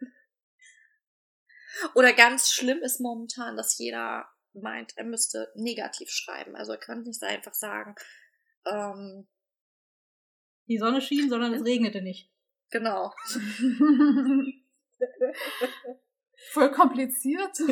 [1.95, 6.55] Oder ganz schlimm ist momentan, dass jeder meint, er müsste negativ schreiben.
[6.57, 7.95] Also er kann nicht so einfach sagen,
[8.67, 9.29] ähm,
[10.69, 12.31] Die Sonne schien, sondern es regnete nicht.
[12.75, 13.15] Genau.
[16.53, 17.59] Voll kompliziert.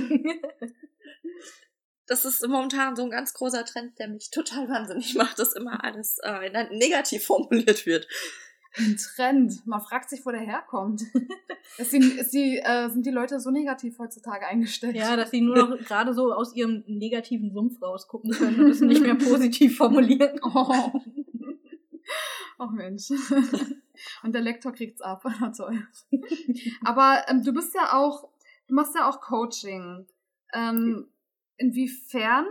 [2.09, 5.85] Das ist momentan so ein ganz großer Trend, der mich total wahnsinnig macht, dass immer
[5.85, 8.09] alles äh, negativ formuliert wird.
[8.77, 9.65] Ein Trend.
[9.67, 11.03] Man fragt sich, wo der herkommt.
[11.79, 14.97] Ist die, ist die, äh, sind die Leute so negativ heutzutage eingestellt?
[14.97, 18.81] Ja, dass sie nur noch gerade so aus ihrem negativen Sumpf rausgucken können und es
[18.81, 20.41] nicht mehr positiv formulieren.
[20.43, 20.91] Oh.
[22.59, 23.09] oh Mensch.
[24.23, 25.25] Und der Lektor kriegt's ab.
[25.41, 25.87] Na toll.
[26.85, 28.29] Aber ähm, du bist ja auch,
[28.69, 30.07] du machst ja auch Coaching.
[30.55, 31.09] Ähm,
[31.57, 32.47] inwiefern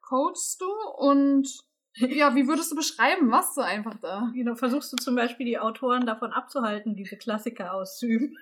[0.00, 1.48] coachst du und
[1.96, 4.30] ja, wie würdest du beschreiben, was du einfach da?
[4.34, 8.36] Genau, versuchst du zum Beispiel die Autoren davon abzuhalten, diese Klassiker auszuüben.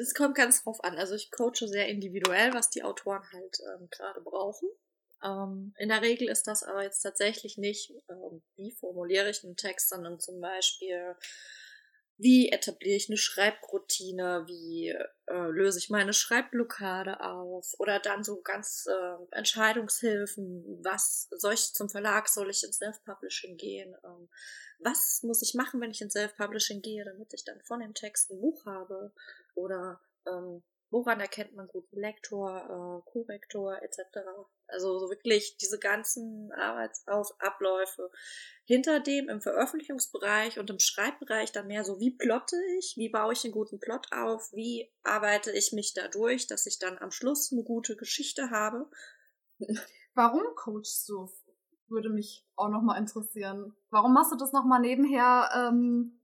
[0.00, 0.96] Es kommt ganz drauf an.
[0.96, 4.68] Also ich coache sehr individuell, was die Autoren halt ähm, gerade brauchen.
[5.22, 9.56] Ähm, in der Regel ist das aber jetzt tatsächlich nicht, ähm, wie formuliere ich einen
[9.56, 11.14] Text, sondern zum Beispiel,
[12.20, 18.42] wie etabliere ich eine Schreibroutine, wie äh, löse ich meine Schreibblockade auf oder dann so
[18.42, 24.28] ganz äh, Entscheidungshilfen, was soll ich zum Verlag, soll ich ins Self-Publishing gehen, ähm,
[24.80, 28.30] was muss ich machen, wenn ich ins Self-Publishing gehe, damit ich dann von dem Text
[28.30, 29.12] ein Buch habe
[29.54, 34.18] oder ähm, woran erkennt man guten Lektor, äh, Korrektor etc.
[34.66, 38.10] Also so wirklich diese ganzen Arbeitsabläufe
[38.64, 43.32] hinter dem im Veröffentlichungsbereich und im Schreibbereich dann mehr so, wie plotte ich, wie baue
[43.32, 47.52] ich einen guten Plot auf, wie arbeite ich mich dadurch, dass ich dann am Schluss
[47.52, 48.90] eine gute Geschichte habe.
[50.14, 51.28] Warum coachst du?
[51.88, 53.74] Würde mich auch nochmal interessieren.
[53.90, 55.50] Warum machst du das nochmal nebenher?
[55.54, 56.19] Ähm,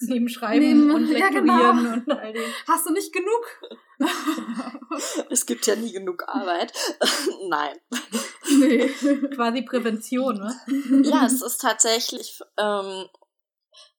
[0.00, 1.94] Neben Schreiben Neben- und ja, Lektorieren genau.
[1.94, 2.52] und all dem.
[2.68, 3.70] hast du nicht genug?
[5.30, 6.72] Es gibt ja nie genug Arbeit.
[7.48, 7.78] Nein.
[8.58, 8.88] nee.
[9.34, 11.02] Quasi Prävention, ne?
[11.04, 13.08] ja, es ist tatsächlich, ähm,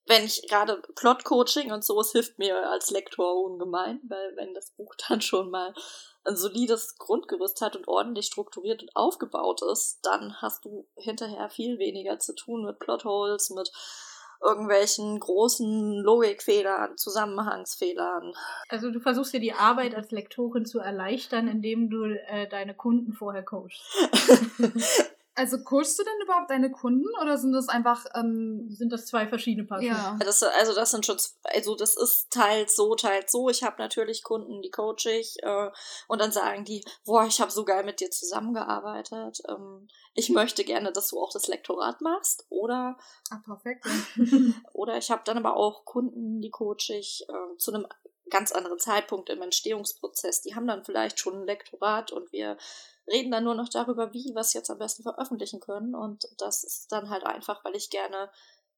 [0.05, 4.71] wenn ich gerade Plot-Coaching und so, es hilft mir als Lektor ungemein, weil wenn das
[4.71, 5.73] Buch dann schon mal
[6.23, 11.79] ein solides Grundgerüst hat und ordentlich strukturiert und aufgebaut ist, dann hast du hinterher viel
[11.79, 13.71] weniger zu tun mit Plotholes, mit
[14.41, 18.33] irgendwelchen großen Logikfehlern, Zusammenhangsfehlern.
[18.69, 23.13] Also du versuchst dir die Arbeit als Lektorin zu erleichtern, indem du äh, deine Kunden
[23.13, 23.81] vorher coachst.
[25.37, 29.27] Also coachst du denn überhaupt deine Kunden oder sind das einfach ähm, Sind das zwei
[29.27, 29.85] verschiedene Schuhe?
[29.85, 30.17] ja.
[30.19, 33.47] Das, also das sind schon, also das ist teils so, teils so.
[33.47, 35.69] Ich habe natürlich Kunden, die coach ich äh,
[36.07, 39.43] und dann sagen die, boah, ich habe so geil mit dir zusammengearbeitet.
[39.47, 42.47] Ähm, ich möchte gerne, dass du auch das Lektorat machst.
[42.49, 42.97] Oder,
[43.29, 43.85] Ah, perfekt.
[44.73, 47.85] oder ich habe dann aber auch Kunden, die coach ich äh, zu einem
[48.29, 50.41] ganz anderen Zeitpunkt im Entstehungsprozess.
[50.41, 52.57] Die haben dann vielleicht schon ein Lektorat und wir
[53.07, 55.95] reden dann nur noch darüber, wie wir es jetzt am besten veröffentlichen können.
[55.95, 58.29] Und das ist dann halt einfach, weil ich gerne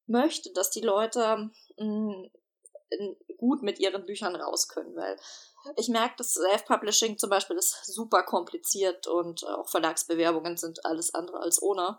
[0.07, 2.29] möchte, dass die Leute mh,
[2.89, 5.17] in- gut mit ihren Büchern raus können, weil
[5.77, 11.39] ich merke, das Self-Publishing zum Beispiel ist super kompliziert und auch Verlagsbewerbungen sind alles andere
[11.39, 11.97] als ohne.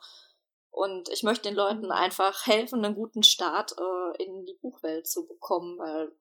[0.70, 5.26] Und ich möchte den Leuten einfach helfen, einen guten Start äh, in die Buchwelt zu
[5.26, 6.12] bekommen, weil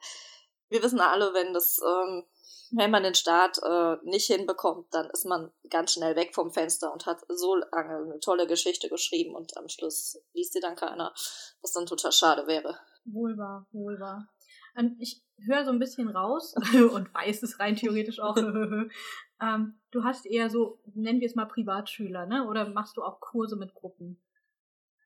[0.70, 2.24] wir wissen alle, wenn das, ähm,
[2.72, 6.94] wenn man den Start äh, nicht hinbekommt, dann ist man ganz schnell weg vom Fenster
[6.94, 11.14] und hat so lange eine tolle Geschichte geschrieben und am Schluss liest sie dann keiner,
[11.62, 12.80] was dann total schade wäre.
[13.06, 14.30] Wohl wahr, wohl wahr.
[14.76, 18.38] Und ich höre so ein bisschen raus und weiß es rein theoretisch auch.
[19.42, 22.48] ähm, du hast eher so, nennen wir es mal Privatschüler, ne?
[22.48, 24.22] Oder machst du auch Kurse mit Gruppen?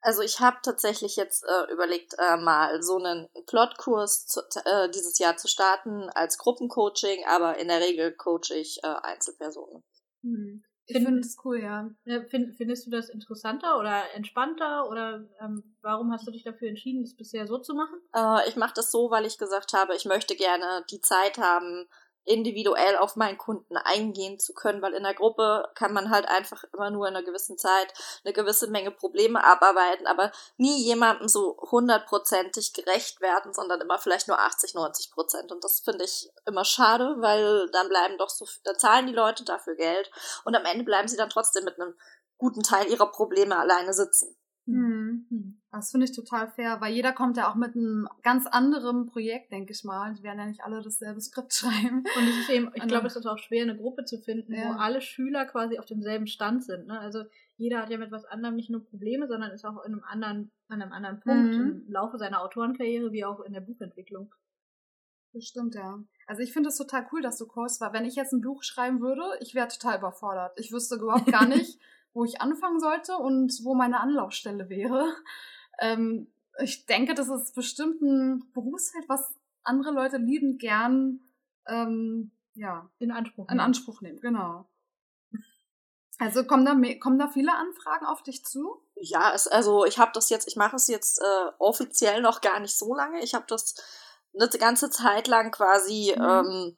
[0.04, 5.18] Also ich habe tatsächlich jetzt äh, überlegt, äh, mal so einen Plotkurs zu, äh, dieses
[5.18, 9.82] Jahr zu starten als Gruppencoaching, aber in der Regel coache ich äh, Einzelpersonen.
[10.22, 10.62] Hm.
[10.86, 11.88] Ich finde das cool, ja.
[12.04, 16.68] ja find, findest du das interessanter oder entspannter oder ähm, warum hast du dich dafür
[16.68, 17.98] entschieden, das bisher so zu machen?
[18.14, 21.88] Äh, ich mache das so, weil ich gesagt habe, ich möchte gerne die Zeit haben,
[22.24, 26.64] individuell auf meinen Kunden eingehen zu können, weil in der Gruppe kann man halt einfach
[26.72, 27.92] immer nur in einer gewissen Zeit
[28.24, 34.28] eine gewisse Menge Probleme abarbeiten, aber nie jemandem so hundertprozentig gerecht werden, sondern immer vielleicht
[34.28, 35.52] nur 80, 90 Prozent.
[35.52, 39.44] Und das finde ich immer schade, weil dann bleiben doch so, da zahlen die Leute
[39.44, 40.10] dafür Geld
[40.44, 41.94] und am Ende bleiben sie dann trotzdem mit einem
[42.38, 44.36] guten Teil ihrer Probleme alleine sitzen.
[44.66, 45.26] Hm.
[45.28, 45.60] hm.
[45.70, 49.52] Das finde ich total fair, weil jeder kommt ja auch mit einem ganz anderen Projekt,
[49.52, 50.14] denke ich mal.
[50.14, 52.04] Die werden ja nicht alle dasselbe Skript schreiben.
[52.16, 54.68] Und es ist eben, ich glaube, es ist auch schwer, eine Gruppe zu finden, ja.
[54.68, 56.86] wo alle Schüler quasi auf demselben Stand sind.
[56.86, 56.98] Ne?
[56.98, 57.24] Also
[57.56, 60.50] jeder hat ja mit was anderem nicht nur Probleme, sondern ist auch in einem anderen,
[60.68, 61.84] an einem anderen Punkt mhm.
[61.86, 64.32] im Laufe seiner Autorenkarriere wie auch in der Buchentwicklung.
[65.32, 65.98] Das stimmt, ja.
[66.26, 67.92] Also ich finde es total cool, dass du Kurs war.
[67.92, 70.52] Wenn ich jetzt ein Buch schreiben würde, ich wäre total überfordert.
[70.58, 71.80] Ich wüsste überhaupt gar nicht,
[72.14, 75.14] wo ich anfangen sollte und wo meine Anlaufstelle wäre.
[75.80, 76.28] Ähm,
[76.62, 81.20] ich denke, das ist bestimmt ein Berufsfeld, was andere Leute liebend gern
[81.66, 84.20] ähm, ja, in Anspruch, in Anspruch nehmen.
[84.20, 84.68] Genau.
[86.18, 88.80] Also kommen da, kommen da viele Anfragen auf dich zu?
[88.94, 92.60] Ja, es, also ich habe das jetzt, ich mache es jetzt äh, offiziell noch gar
[92.60, 93.22] nicht so lange.
[93.24, 93.74] Ich habe das
[94.32, 96.22] eine ganze Zeit lang quasi mhm.
[96.22, 96.76] ähm,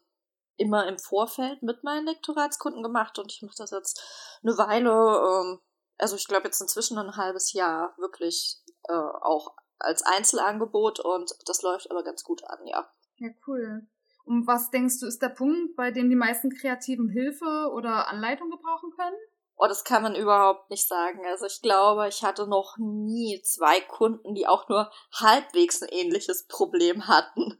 [0.57, 5.61] immer im Vorfeld mit meinen Lektoratskunden gemacht und ich mache das jetzt eine Weile, ähm,
[5.99, 11.63] also ich glaube jetzt inzwischen ein halbes Jahr wirklich äh, auch als Einzelangebot und das
[11.63, 12.89] läuft aber ganz gut an, ja.
[13.17, 13.87] Ja, cool.
[14.25, 18.51] Und was denkst du, ist der Punkt, bei dem die meisten Kreativen Hilfe oder Anleitung
[18.51, 19.17] gebrauchen können?
[19.57, 21.25] Oh, das kann man überhaupt nicht sagen.
[21.27, 26.47] Also ich glaube, ich hatte noch nie zwei Kunden, die auch nur halbwegs ein ähnliches
[26.47, 27.59] Problem hatten.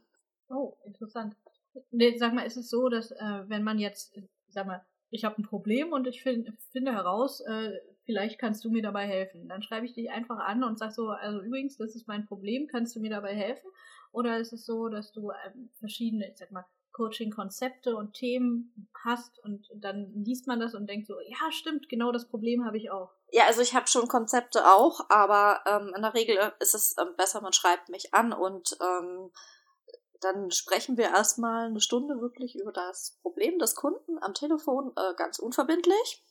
[0.49, 1.35] Oh, interessant.
[1.91, 4.17] Nee, sag mal, ist es so, dass äh, wenn man jetzt,
[4.49, 7.71] sag mal, ich habe ein Problem und ich find, finde heraus, äh,
[8.05, 9.47] vielleicht kannst du mir dabei helfen.
[9.47, 12.67] Dann schreibe ich dich einfach an und sag so, also übrigens, das ist mein Problem,
[12.67, 13.69] kannst du mir dabei helfen?
[14.11, 16.65] Oder ist es so, dass du ähm, verschiedene, ich sag mal,
[16.97, 22.11] Coaching-Konzepte und Themen hast und dann liest man das und denkt so, ja, stimmt, genau
[22.11, 23.11] das Problem habe ich auch.
[23.31, 27.13] Ja, also ich habe schon Konzepte auch, aber ähm, in der Regel ist es ähm,
[27.15, 29.29] besser, man schreibt mich an und ähm,
[30.21, 35.13] dann sprechen wir erstmal eine Stunde wirklich über das Problem des Kunden am Telefon, äh,
[35.15, 36.23] ganz unverbindlich.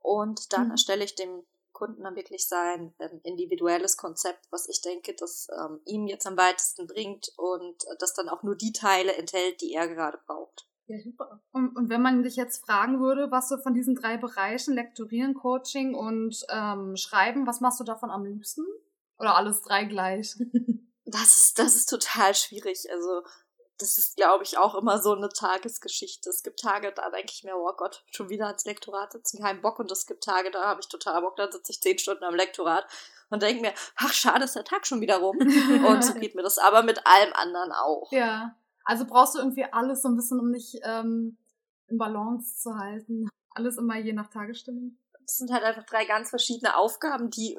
[0.00, 0.70] Und dann mhm.
[0.72, 5.80] erstelle ich dem Kunden dann wirklich sein ähm, individuelles Konzept, was ich denke, das ähm,
[5.86, 9.72] ihm jetzt am weitesten bringt und äh, das dann auch nur die Teile enthält, die
[9.72, 10.66] er gerade braucht.
[10.86, 11.40] Ja, super.
[11.52, 15.34] Und, und wenn man dich jetzt fragen würde, was du von diesen drei Bereichen, Lektorieren,
[15.34, 18.64] Coaching und ähm, Schreiben, was machst du davon am liebsten?
[19.18, 20.36] Oder alles drei gleich?
[21.14, 22.86] das ist, das ist total schwierig.
[22.90, 23.22] Also,
[23.78, 26.28] das ist, glaube ich, auch immer so eine Tagesgeschichte.
[26.28, 29.62] Es gibt Tage, da denke ich mir, oh Gott, schon wieder ans Lektorat sitzen, keinen
[29.62, 29.78] Bock.
[29.78, 32.34] Und es gibt Tage, da habe ich total Bock, dann sitze ich zehn Stunden am
[32.34, 32.86] Lektorat
[33.30, 35.38] und denke mir, ach, schade, ist der Tag schon wieder rum.
[35.86, 38.12] und so geht mir das aber mit allem anderen auch.
[38.12, 38.54] Ja.
[38.84, 41.38] Also brauchst du irgendwie alles so ein bisschen, um dich ähm,
[41.88, 43.28] in Balance zu halten.
[43.50, 44.96] Alles immer je nach Tagesstimmung.
[45.22, 47.56] Das sind halt einfach drei ganz verschiedene Aufgaben, die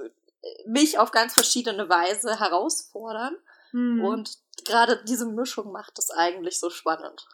[0.65, 3.35] mich auf ganz verschiedene Weise herausfordern.
[3.71, 4.03] Mhm.
[4.03, 7.27] Und gerade diese Mischung macht es eigentlich so spannend.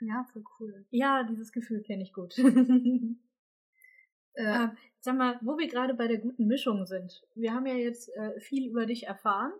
[0.00, 0.84] Ja, voll cool.
[0.90, 2.36] Ja, dieses Gefühl kenne ich gut.
[4.34, 4.68] äh,
[5.00, 7.22] sag mal, wo wir gerade bei der guten Mischung sind.
[7.34, 9.52] Wir haben ja jetzt äh, viel über dich erfahren,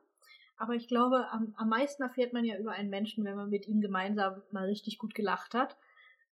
[0.56, 3.66] aber ich glaube, am, am meisten erfährt man ja über einen Menschen, wenn man mit
[3.66, 5.76] ihm gemeinsam mal richtig gut gelacht hat.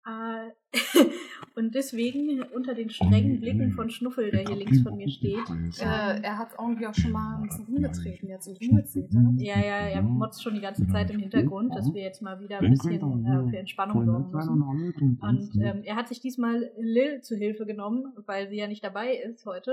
[0.07, 0.53] Äh,
[1.57, 5.49] und deswegen unter den strengen Blicken von Schnuffel, der hier links von mir steht.
[5.81, 9.33] Äh, er hat irgendwie auch schon mal ein bisschen rumgetreten, jetzt so Rumgezeter.
[9.38, 12.61] Ja, ja, er motzt schon die ganze Zeit im Hintergrund, dass wir jetzt mal wieder
[12.61, 15.19] ein bisschen äh, für Entspannung sorgen müssen.
[15.21, 19.16] Und ähm, er hat sich diesmal Lil zu Hilfe genommen, weil sie ja nicht dabei
[19.16, 19.73] ist heute.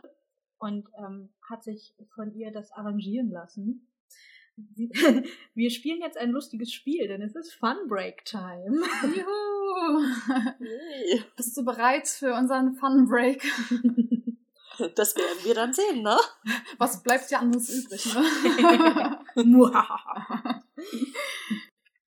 [0.58, 3.88] Und ähm, hat sich von ihr das arrangieren lassen.
[5.56, 8.84] Wir spielen jetzt ein lustiges Spiel, denn es ist Fun Break Time.
[9.16, 10.06] Juhu!
[11.36, 13.44] Bist du bereit für unseren Fun Break?
[14.96, 16.18] Das werden wir dann sehen, ne?
[16.80, 19.20] Was bleibt dir anderes übrig, ne?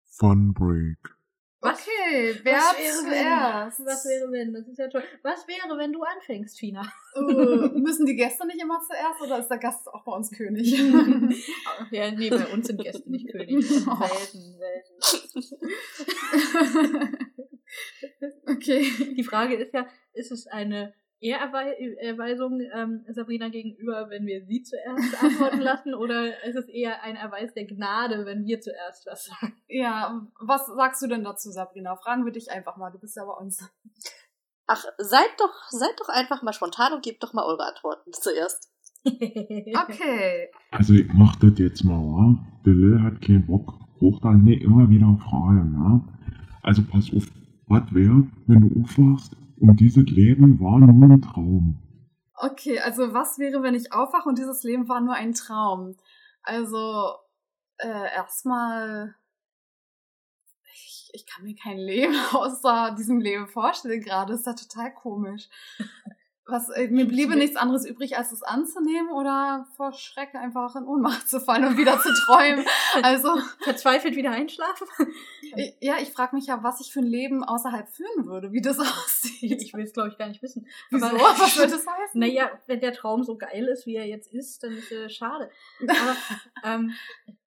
[0.06, 1.13] Fun Break.
[1.66, 3.78] Okay, wer Was wäre, zuerst?
[3.78, 3.86] wenn?
[3.86, 4.52] Was wäre, wenn?
[4.52, 5.02] Das ist ja toll.
[5.22, 6.92] Was wäre, wenn du anfängst, Fina?
[7.16, 7.22] Uh,
[7.78, 10.72] müssen die Gäste nicht immer zuerst oder ist der Gast auch bei uns König?
[11.90, 13.64] ja, nee, bei uns sind Gäste nicht König.
[13.86, 14.06] Oh.
[14.06, 14.92] Selten, selten.
[18.46, 19.14] okay.
[19.16, 20.92] Die Frage ist ja, ist es eine
[21.24, 27.16] Ehrerweisung ähm, Sabrina gegenüber, wenn wir sie zuerst antworten lassen, oder ist es eher ein
[27.16, 29.56] Erweis der Gnade, wenn wir zuerst was sagen?
[29.66, 31.96] Ja, was sagst du denn dazu, Sabrina?
[31.96, 32.90] Fragen wir dich einfach mal.
[32.90, 33.66] Du bist ja bei uns.
[34.66, 38.70] Ach, seid doch, seid doch einfach mal spontan und gebt doch mal eure Antworten zuerst.
[39.06, 40.48] Okay.
[40.70, 42.38] Also ich mach das jetzt mal, wa?
[42.64, 43.74] Der Lil hat keinen Bock.
[44.00, 46.02] Hoch dann nicht immer wieder Fragen, ne?
[46.62, 47.26] Also pass auf,
[47.66, 51.80] was wäre, wenn du aufwachst und dieses Leben war nur ein Traum?
[52.36, 55.96] Okay, also was wäre, wenn ich aufwache und dieses Leben war nur ein Traum?
[56.42, 57.14] Also,
[57.78, 59.14] äh, erstmal,
[60.72, 64.34] ich, ich kann mir kein Leben außer diesem Leben vorstellen gerade.
[64.34, 65.48] Ist ja total komisch.
[66.46, 70.84] Was, äh, mir bliebe nichts anderes übrig, als es anzunehmen oder vor Schreck einfach in
[70.84, 72.64] Ohnmacht zu fallen und wieder zu träumen.
[73.02, 74.86] Also, Verzweifelt wieder einschlafen?
[75.80, 78.78] ja, ich frage mich ja, was ich für ein Leben außerhalb führen würde, wie das
[78.80, 79.62] aussieht.
[79.62, 80.66] Ich will es, glaube ich, gar nicht wissen.
[80.90, 81.06] Wieso?
[81.06, 82.20] Aber- Was würde das heißen?
[82.20, 85.50] Naja, wenn der Traum so geil ist, wie er jetzt ist, dann ist er schade.
[85.80, 86.16] Aber
[86.62, 86.92] ähm,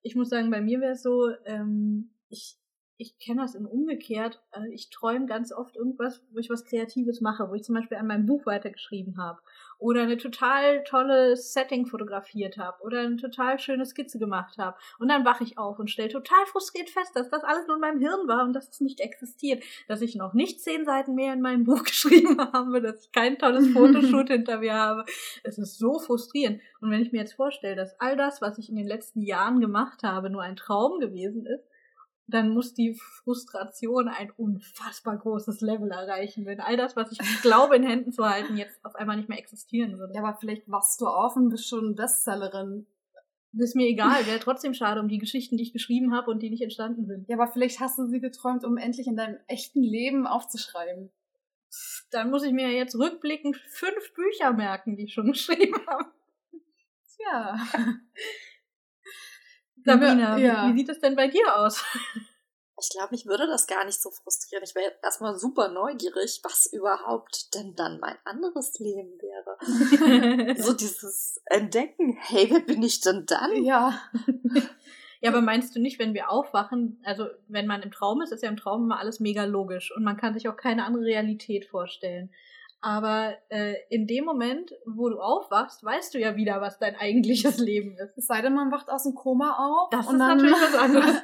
[0.01, 2.57] ich muss sagen, bei mir wäre es so, ähm, ich,
[2.97, 4.41] ich kenne das in umgekehrt.
[4.51, 7.97] Äh, ich träume ganz oft irgendwas, wo ich was Kreatives mache, wo ich zum Beispiel
[7.97, 9.39] an meinem Buch weitergeschrieben habe.
[9.79, 12.81] Oder eine total tolle Setting fotografiert habe.
[12.81, 14.77] Oder eine total schöne Skizze gemacht habe.
[14.97, 17.81] Und dann wache ich auf und stelle total frustriert fest, dass das alles nur in
[17.81, 19.63] meinem Hirn war und dass es nicht existiert.
[19.87, 23.37] Dass ich noch nicht zehn Seiten mehr in meinem Buch geschrieben habe, dass ich kein
[23.37, 25.05] tolles Fotoshoot hinter mir habe.
[25.43, 26.61] Es ist so frustrierend.
[26.81, 29.61] Und wenn ich mir jetzt vorstelle, dass all das, was ich in den letzten Jahren
[29.61, 31.66] gemacht habe, nur ein Traum gewesen ist,
[32.27, 37.77] dann muss die Frustration ein unfassbar großes Level erreichen, wenn all das, was ich glaube
[37.77, 40.13] in Händen zu halten, jetzt auf einmal nicht mehr existieren würde.
[40.13, 42.85] Ja, aber vielleicht wachst du auf und bist schon Bestsellerin.
[43.53, 46.41] Das ist mir egal, wäre trotzdem schade um die Geschichten, die ich geschrieben habe und
[46.41, 47.29] die nicht entstanden sind.
[47.29, 51.09] Ja, aber vielleicht hast du sie geträumt, um endlich in deinem echten Leben aufzuschreiben.
[52.11, 56.11] Dann muss ich mir jetzt rückblickend fünf Bücher merken, die ich schon geschrieben habe.
[57.15, 57.57] Tja.
[59.87, 60.67] Sabina, Ja.
[60.67, 61.83] wie, wie sieht es denn bei dir aus?
[62.79, 64.63] Ich glaube, mich würde das gar nicht so frustrieren.
[64.63, 70.55] Ich wäre erstmal super neugierig, was überhaupt denn dann mein anderes Leben wäre.
[70.61, 73.63] So dieses Entdecken, hey, wer bin ich denn dann?
[73.63, 73.99] Ja.
[75.19, 78.43] Ja, aber meinst du nicht, wenn wir aufwachen, also wenn man im Traum ist, ist
[78.43, 81.65] ja im Traum immer alles mega logisch und man kann sich auch keine andere Realität
[81.65, 82.29] vorstellen.
[82.79, 87.57] Aber äh, in dem Moment, wo du aufwachst, weißt du ja wieder, was dein eigentliches
[87.57, 88.17] Leben ist.
[88.17, 89.89] Es sei denn, man wacht aus dem Koma auf.
[89.89, 91.15] Das und ist dann, natürlich was anderes.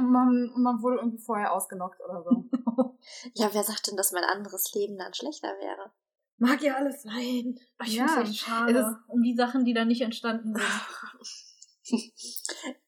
[0.00, 2.44] man, man wurde irgendwie vorher ausgenockt oder so.
[3.34, 5.92] Ja, wer sagt denn, dass mein anderes Leben dann schlechter wäre?
[6.38, 7.56] Mag ja alles sein.
[7.78, 10.02] Aber Ich Ja, finde es echt schade es ist- um die Sachen, die da nicht
[10.02, 10.64] entstanden sind.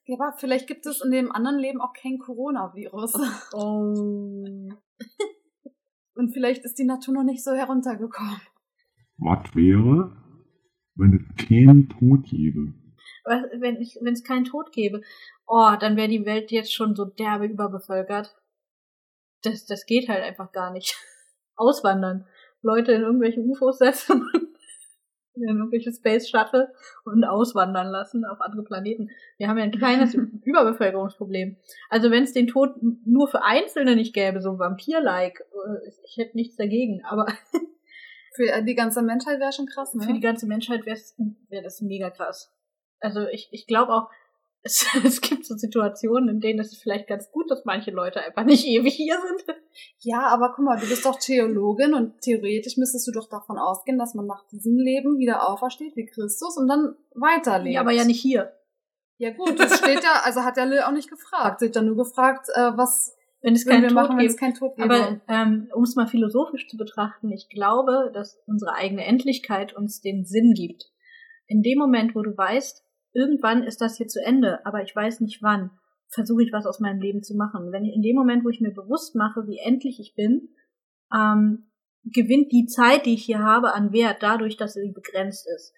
[0.06, 3.14] Ja, aber vielleicht gibt es in dem anderen Leben auch kein Coronavirus.
[3.54, 4.44] Oh.
[6.18, 8.40] Und vielleicht ist die Natur noch nicht so heruntergekommen.
[9.18, 10.16] Was wäre,
[10.96, 12.74] wenn es keinen Tod gäbe?
[13.24, 15.02] Was, wenn ich, wenn es keinen Tod gäbe,
[15.46, 18.36] oh, dann wäre die Welt jetzt schon so derbe überbevölkert.
[19.42, 20.96] Das, das geht halt einfach gar nicht.
[21.54, 22.26] Auswandern.
[22.62, 24.28] Leute in irgendwelche UFOs setzen,
[25.42, 26.72] in irgendwelche Space Shuttle
[27.04, 29.10] und auswandern lassen auf andere Planeten.
[29.36, 31.56] Wir haben ja ein kleines Überbevölkerungsproblem.
[31.90, 32.70] Also wenn es den Tod
[33.04, 37.26] nur für Einzelne nicht gäbe, so Vampir-like, äh, ich hätte nichts dagegen, aber
[38.38, 40.06] Für äh, die ganze Menschheit wäre schon krass, ne?
[40.06, 41.00] für die ganze Menschheit wäre
[41.48, 42.54] wär das mega krass.
[43.00, 44.10] Also ich, ich glaube auch,
[44.62, 48.22] es, es gibt so Situationen, in denen es ist vielleicht ganz gut, dass manche Leute
[48.22, 49.58] einfach nicht ewig hier sind.
[49.98, 53.98] Ja, aber guck mal, du bist doch Theologin und theoretisch müsstest du doch davon ausgehen,
[53.98, 57.74] dass man nach diesem Leben wieder aufersteht wie Christus und dann weiterlebt.
[57.74, 58.52] Ja, aber ja nicht hier.
[59.18, 61.60] Ja gut, das steht ja, also hat der Lil auch nicht gefragt.
[61.60, 64.30] Sie hat ja nur gefragt, äh, was Wenn es keinen Tod machen, wenn gibt.
[64.30, 64.94] es keinen Tod gäbe.
[64.94, 70.00] Aber ähm, um es mal philosophisch zu betrachten, ich glaube, dass unsere eigene Endlichkeit uns
[70.00, 70.92] den Sinn gibt.
[71.48, 72.84] In dem Moment, wo du weißt,
[73.18, 75.70] irgendwann ist das hier zu Ende, aber ich weiß nicht wann,
[76.08, 77.72] versuche ich was aus meinem Leben zu machen.
[77.72, 80.48] Wenn ich in dem Moment, wo ich mir bewusst mache, wie endlich ich bin,
[81.12, 81.70] ähm,
[82.04, 85.74] gewinnt die Zeit, die ich hier habe, an Wert dadurch, dass sie begrenzt ist.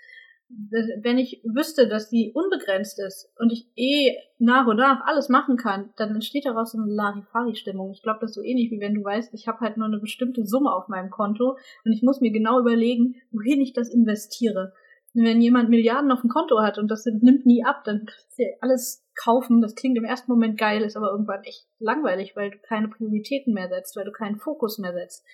[1.02, 5.56] Wenn ich wüsste, dass die unbegrenzt ist und ich eh nach und nach alles machen
[5.56, 7.92] kann, dann entsteht daraus so eine Larifari-Stimmung.
[7.92, 10.00] Ich glaube, das ist so ähnlich, wie wenn du weißt, ich habe halt nur eine
[10.00, 14.72] bestimmte Summe auf meinem Konto und ich muss mir genau überlegen, wohin ich das investiere.
[15.12, 18.46] Wenn jemand Milliarden auf dem Konto hat und das nimmt nie ab, dann ist ja
[18.60, 22.58] alles kaufen, das klingt im ersten Moment geil, ist aber irgendwann echt langweilig, weil du
[22.58, 25.24] keine Prioritäten mehr setzt, weil du keinen Fokus mehr setzt.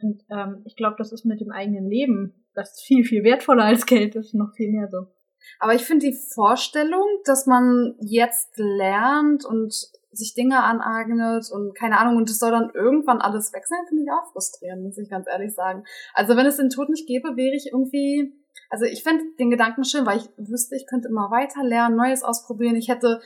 [0.00, 3.86] Und ähm, ich glaube, das ist mit dem eigenen Leben, das viel, viel wertvoller als
[3.86, 5.06] Geld ist, noch viel mehr so.
[5.58, 9.72] Aber ich finde die Vorstellung, dass man jetzt lernt und
[10.10, 14.02] sich Dinge aneignet und keine Ahnung, und es soll dann irgendwann alles weg sein, finde
[14.02, 15.84] ich auch frustrierend, muss ich ganz ehrlich sagen.
[16.14, 18.32] Also wenn es den Tod nicht gäbe, wäre ich irgendwie,
[18.70, 22.22] also ich fände den Gedanken schön, weil ich wüsste, ich könnte immer weiter lernen, Neues
[22.22, 22.76] ausprobieren.
[22.76, 23.20] Ich hätte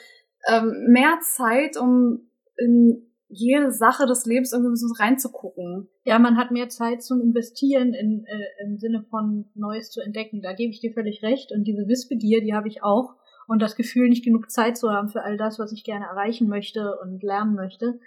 [0.48, 5.88] ähm, mehr Zeit, um in jede Sache des Lebens irgendwie so reinzugucken.
[6.04, 10.42] Ja, man hat mehr Zeit zum Investieren in, äh, im Sinne von Neues zu entdecken.
[10.42, 11.52] Da gebe ich dir völlig recht.
[11.52, 13.14] Und diese Wissbegier, die habe ich auch.
[13.46, 16.48] Und das Gefühl, nicht genug Zeit zu haben für all das, was ich gerne erreichen
[16.48, 18.00] möchte und lernen möchte.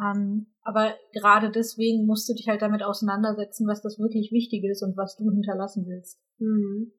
[0.00, 4.82] Ähm, aber gerade deswegen musst du dich halt damit auseinandersetzen, was das wirklich Wichtige ist
[4.82, 6.20] und was du hinterlassen willst.
[6.38, 6.92] Mhm.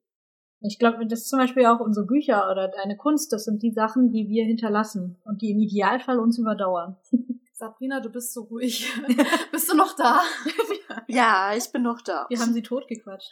[0.61, 3.71] Ich glaube, das ist zum Beispiel auch unsere Bücher oder deine Kunst, das sind die
[3.71, 6.97] Sachen, die wir hinterlassen und die im Idealfall uns überdauern.
[7.53, 8.91] Sabrina, du bist so ruhig.
[9.51, 10.21] bist du noch da?
[11.07, 12.27] ja, ich bin noch da.
[12.29, 13.31] Wir haben sie totgequatscht.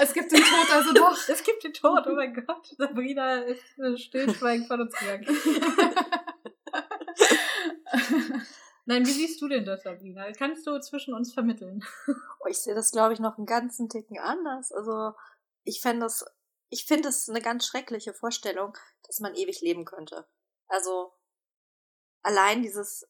[0.00, 1.16] Es gibt den Tod also doch.
[1.28, 2.66] es gibt den Tod, oh mein Gott.
[2.76, 3.62] Sabrina ist
[3.96, 5.26] stillschweigend von uns gegangen.
[8.88, 10.32] Nein, wie siehst du denn das, Sabrina?
[10.32, 11.84] Kannst du zwischen uns vermitteln?
[12.40, 14.70] Oh, ich sehe das, glaube ich, noch einen ganzen Ticken anders.
[14.70, 15.12] Also,
[15.64, 16.24] ich fände das,
[16.68, 18.78] ich finde es eine ganz schreckliche Vorstellung,
[19.08, 20.28] dass man ewig leben könnte.
[20.68, 21.12] Also,
[22.22, 23.08] allein dieses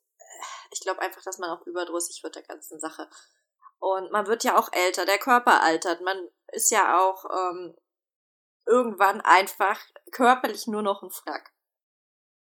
[0.70, 3.08] ich glaube einfach, dass man auch überdrüssig wird der ganzen Sache.
[3.78, 6.00] Und man wird ja auch älter, der Körper altert.
[6.00, 7.76] Man ist ja auch ähm,
[8.66, 11.52] irgendwann einfach körperlich nur noch ein Frack.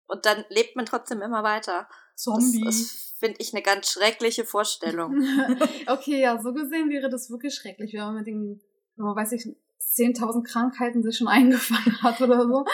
[0.05, 1.89] Und dann lebt man trotzdem immer weiter.
[2.15, 2.63] Zombie.
[2.63, 5.23] Das, das finde ich eine ganz schreckliche Vorstellung.
[5.87, 8.61] okay, ja, so gesehen wäre das wirklich schrecklich, wenn man mit den,
[8.97, 9.47] weiß ich,
[9.81, 12.65] 10.000 Krankheiten sich schon eingefangen hat oder so.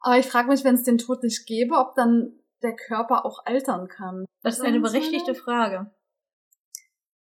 [0.00, 2.32] Aber ich frage mich, wenn es den Tod nicht gäbe, ob dann
[2.62, 4.24] der Körper auch altern kann.
[4.42, 5.90] Das ist eine berechtigte Frage.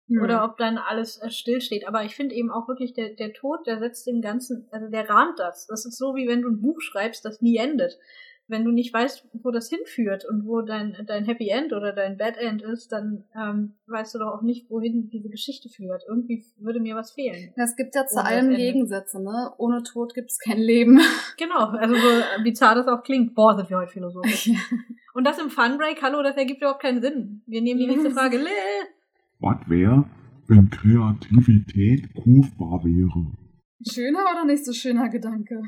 [0.07, 0.21] Hm.
[0.21, 1.87] Oder ob dann alles äh, stillsteht.
[1.87, 5.09] Aber ich finde eben auch wirklich, der, der Tod, der setzt dem Ganzen, also der
[5.09, 5.67] rahmt das.
[5.67, 7.97] Das ist so, wie wenn du ein Buch schreibst, das nie endet
[8.53, 12.17] wenn du nicht weißt, wo das hinführt und wo dein, dein Happy End oder dein
[12.17, 16.03] Bad End ist, dann ähm, weißt du doch auch nicht, wohin diese Geschichte führt.
[16.07, 17.51] Irgendwie würde mir was fehlen.
[17.55, 19.51] Es gibt ja zu allem Gegensätze, ne?
[19.57, 21.01] Ohne Tod gibt es kein Leben.
[21.35, 23.33] Genau, also so bizarr das auch klingt.
[23.33, 24.51] Boah, sind wir heute philosophisch.
[25.15, 27.41] und das im Funbreak, hallo, das ergibt überhaupt keinen Sinn.
[27.47, 28.37] Wir nehmen die nächste Frage.
[28.37, 28.47] Lil.
[29.39, 30.05] Was wäre,
[30.47, 33.31] wenn Kreativität kaufbar wäre?
[33.91, 35.63] Schöner oder nicht so schöner Gedanke?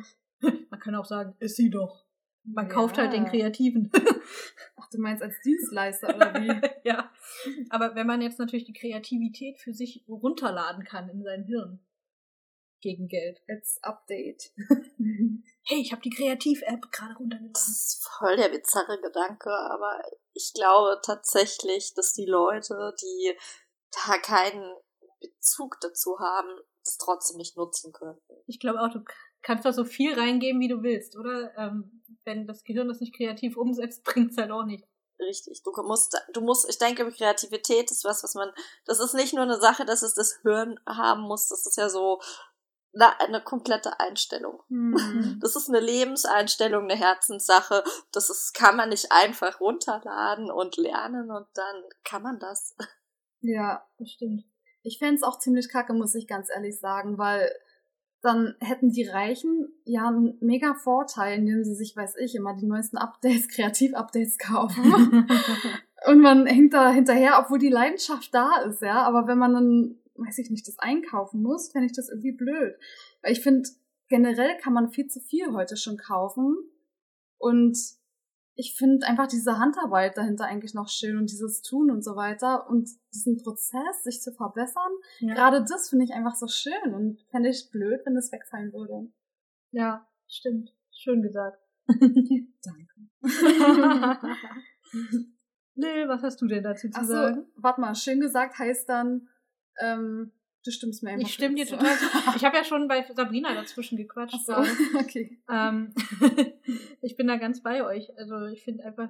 [0.69, 2.05] Man kann auch sagen, ist sie doch.
[2.45, 2.73] Man ja.
[2.73, 3.91] kauft halt den Kreativen.
[4.75, 6.61] Ach, du meinst als Dienstleister oder wie?
[6.87, 7.11] ja.
[7.69, 11.79] Aber wenn man jetzt natürlich die Kreativität für sich runterladen kann in sein Hirn
[12.85, 13.41] gegen Geld.
[13.47, 14.51] Als Update.
[15.63, 17.53] hey, ich habe die Kreativ-App gerade runtergeladen.
[17.53, 19.99] Das ist voll der bizarre Gedanke, aber
[20.33, 23.35] ich glaube tatsächlich, dass die Leute, die
[23.91, 24.75] da keinen
[25.19, 26.49] Bezug dazu haben,
[26.83, 28.33] das trotzdem nicht nutzen könnten.
[28.45, 29.03] Ich glaube auch, du
[29.41, 31.57] kannst da so viel reingeben, wie du willst, oder?
[31.57, 34.85] Ähm, wenn das Gehirn das nicht kreativ umsetzt, bringt es halt auch nicht.
[35.19, 35.63] Richtig.
[35.63, 38.51] Du musst, du musst, ich denke, Kreativität ist was, was man,
[38.85, 41.87] das ist nicht nur eine Sache, dass es das Hirn haben muss, das ist ja
[41.87, 42.19] so
[42.93, 44.61] eine, eine komplette Einstellung.
[44.69, 45.39] Mhm.
[45.41, 47.83] Das ist eine Lebenseinstellung, eine Herzenssache.
[48.11, 52.75] Das ist, kann man nicht einfach runterladen und lernen und dann kann man das.
[53.41, 54.43] Ja, das stimmt.
[54.81, 57.51] Ich fände es auch ziemlich kacke, muss ich ganz ehrlich sagen, weil
[58.25, 62.65] dann hätten die Reichen ja einen mega Vorteil, indem sie sich, weiß ich, immer die
[62.65, 65.27] neuesten Updates, Kreativ-Updates kaufen.
[66.07, 69.03] und man hängt da hinterher, obwohl die Leidenschaft da ist, ja.
[69.03, 72.75] Aber wenn man dann, weiß ich nicht, das einkaufen muss, fände ich das irgendwie blöd.
[73.21, 73.69] Weil ich finde,
[74.07, 76.57] generell kann man viel zu viel heute schon kaufen.
[77.37, 77.77] Und
[78.55, 82.69] ich finde einfach diese Handarbeit dahinter eigentlich noch schön und dieses Tun und so weiter
[82.69, 84.91] und diesen Prozess, sich zu verbessern.
[85.19, 85.33] Ja.
[85.33, 89.11] Gerade das finde ich einfach so schön und fände ich blöd, wenn das wegfallen würde.
[89.71, 90.73] Ja, stimmt.
[90.91, 91.61] Schön gesagt.
[91.87, 92.95] Danke.
[95.75, 97.45] Nö, was hast du denn dazu zu Ach so, sagen?
[97.57, 99.27] Warte mal, schön gesagt heißt dann,
[99.81, 100.31] ähm,
[100.65, 102.05] Du stimmst mir einfach Ich stimme dir total zu.
[102.35, 104.35] Ich habe ja schon bei Sabrina dazwischen gequatscht.
[104.49, 105.37] Ach so, okay.
[105.47, 105.93] Ähm,
[107.01, 108.17] ich bin da ganz bei euch.
[108.17, 109.09] Also ich finde einfach,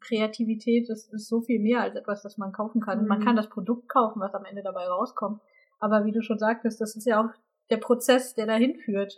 [0.00, 3.02] Kreativität das ist so viel mehr als etwas, das man kaufen kann.
[3.02, 3.06] Mhm.
[3.06, 5.40] Man kann das Produkt kaufen, was am Ende dabei rauskommt.
[5.78, 7.30] Aber wie du schon sagtest, das ist ja auch
[7.70, 9.16] der Prozess, der dahin führt.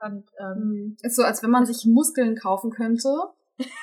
[0.00, 0.96] Und, ähm, mhm.
[1.02, 3.08] ist so, als wenn man sich Muskeln kaufen könnte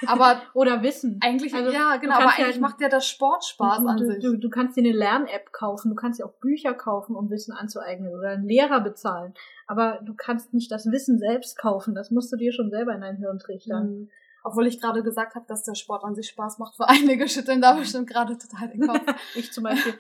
[0.06, 1.20] aber oder Wissen.
[1.22, 4.06] Eigentlich also, ja, genau, aber eigentlich halt, macht ja das Sport Spaß du, an du,
[4.06, 4.24] sich.
[4.24, 7.54] Du, du kannst dir eine Lern-App kaufen, du kannst dir auch Bücher kaufen, um Wissen
[7.54, 9.34] anzueignen oder einen Lehrer bezahlen,
[9.68, 13.02] aber du kannst nicht das Wissen selbst kaufen, das musst du dir schon selber in
[13.02, 13.88] dein Hirn trichtern.
[13.88, 14.10] Mhm.
[14.44, 16.76] Obwohl ich gerade gesagt habe, dass der Sport an sich Spaß macht.
[16.76, 19.02] Für einige schütteln da bestimmt gerade total den Kopf.
[19.36, 19.96] Ich zum Beispiel.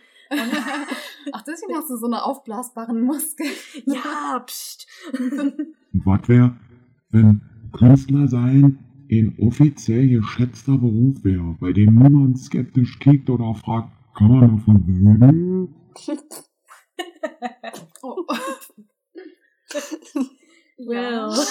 [1.32, 3.48] Ach, deswegen hast du so eine aufblasbaren Muskel.
[3.86, 4.88] ja, pst.
[5.14, 6.56] Und was wäre,
[7.10, 13.90] wenn Künstler sein ein offiziell geschätzter Beruf wäre, bei dem niemand skeptisch kickt oder fragt,
[14.16, 15.76] kann man davon leben?
[18.04, 18.24] Oh.
[20.78, 21.32] Well.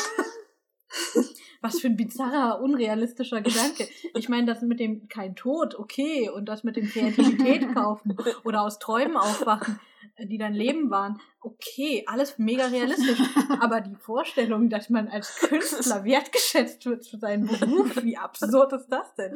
[1.65, 3.89] Was für ein bizarrer, unrealistischer Gedanke.
[4.15, 8.61] Ich meine, das mit dem kein Tod, okay, und das mit dem Kreativität kaufen oder
[8.61, 9.81] aus Träumen aufwachen,
[10.19, 13.19] die dein Leben waren, okay, alles mega realistisch.
[13.61, 18.89] Aber die Vorstellung, dass man als Künstler wertgeschätzt wird für seinen Beruf, wie absurd ist
[18.89, 19.35] das denn?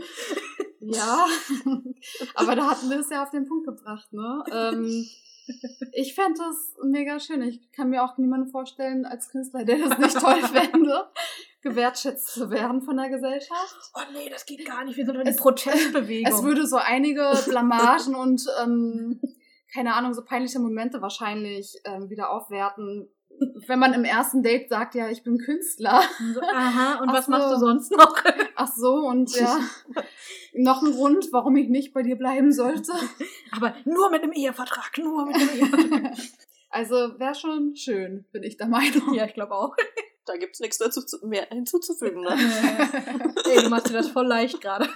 [0.80, 1.24] Ja,
[2.34, 4.44] aber da hatten wir es ja auf den Punkt gebracht, ne?
[4.52, 5.08] Ähm,
[5.92, 7.40] ich fände das mega schön.
[7.40, 11.08] Ich kann mir auch niemanden vorstellen als Künstler, der das nicht toll fände,
[11.62, 13.76] gewertschätzt zu werden von der Gesellschaft.
[13.94, 14.96] Oh nee, das geht gar nicht.
[14.96, 16.32] Wir sind doch eine Es- Protestbewegung.
[16.32, 19.20] Es würde so einige Blamagen und ähm,
[19.74, 23.08] keine Ahnung, so peinliche Momente wahrscheinlich ähm, wieder aufwerten.
[23.68, 26.00] Wenn man im ersten Date sagt, ja, ich bin Künstler.
[26.34, 27.30] so, aha, und Ach was so.
[27.30, 28.16] machst du sonst noch?
[28.56, 29.60] Ach so, und ja,
[30.54, 32.92] noch ein Grund, warum ich nicht bei dir bleiben sollte.
[33.52, 36.12] Aber nur mit einem Ehevertrag, nur mit einem Ehevertrag.
[36.70, 39.14] Also wäre schon schön, bin ich der Meinung.
[39.14, 39.74] ja, ich glaube auch.
[40.28, 42.28] Da gibt's nichts dazu zu, mehr hinzuzufügen, ne?
[43.50, 44.88] Ey, du machst dir das voll leicht gerade.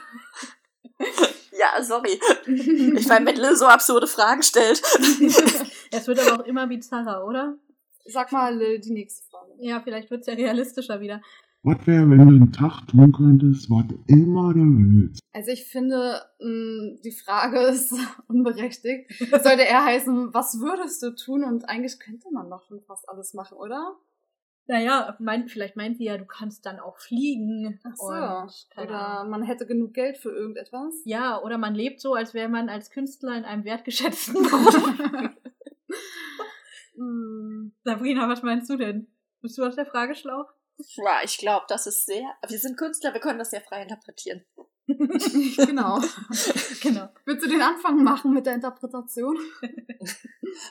[1.58, 2.18] Ja, sorry.
[2.46, 4.80] Ich meine, wenn Lil so absurde Fragen stellt.
[5.92, 7.58] Es wird aber auch immer bizarrer, oder?
[8.06, 9.52] Sag mal Lil, die nächste Frage.
[9.58, 11.20] Ja, vielleicht wird's ja realistischer wieder.
[11.62, 15.20] Was wäre, wenn du einen Tag tun könntest, was immer du willst?
[15.32, 17.94] Also ich finde, mh, die Frage ist
[18.28, 19.10] unberechtigt.
[19.20, 21.44] Es sollte eher heißen, was würdest du tun?
[21.44, 23.94] Und eigentlich könnte man doch schon fast alles machen, oder?
[24.72, 27.78] Naja, mein, vielleicht meint sie ja, du kannst dann auch fliegen.
[27.84, 28.06] Ach so.
[28.06, 30.94] Und, Oder man hätte genug Geld für irgendetwas.
[31.04, 35.30] Ja, oder man lebt so, als wäre man als Künstler in einem wertgeschätzten Beruf.
[36.94, 39.08] Hm, Sabrina, was meinst du denn?
[39.42, 40.46] Bist du aus der Frage schlau?
[40.78, 42.34] Ja, ich glaube, das ist sehr.
[42.48, 44.42] Wir sind Künstler, wir können das sehr frei interpretieren.
[44.86, 46.00] genau.
[46.80, 47.08] genau.
[47.26, 49.36] Willst du den Anfang machen mit der Interpretation?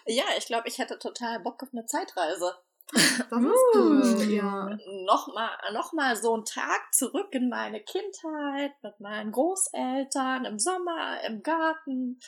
[0.05, 2.53] Ja, ich glaube, ich hätte total Bock auf eine Zeitreise.
[2.91, 4.23] Das ist cool.
[4.29, 4.77] Ja.
[5.05, 11.23] Nochmal noch mal so einen Tag zurück in meine Kindheit mit meinen Großeltern im Sommer,
[11.25, 12.19] im Garten.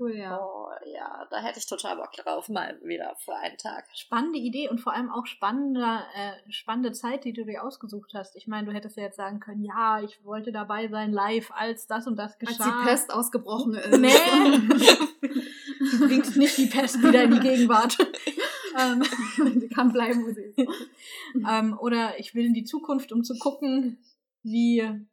[0.00, 0.40] Cool, ja.
[0.40, 3.84] Oh ja, da hätte ich total Bock drauf, mal wieder für einen Tag.
[3.94, 5.84] Spannende Idee und vor allem auch spannende,
[6.14, 8.34] äh, spannende Zeit, die du dir ausgesucht hast.
[8.34, 11.86] Ich meine, du hättest ja jetzt sagen können, ja, ich wollte dabei sein live, als
[11.86, 12.64] das und das Als geschah.
[12.64, 13.98] die Pest ausgebrochen ist.
[13.98, 14.08] Nee.
[15.90, 17.98] du bringst nicht die Pest wieder in die Gegenwart.
[18.78, 19.02] ähm,
[19.60, 20.58] die kann bleiben, wo sie ist.
[21.48, 23.98] ähm, oder ich will in die Zukunft, um zu gucken,
[24.42, 25.06] wie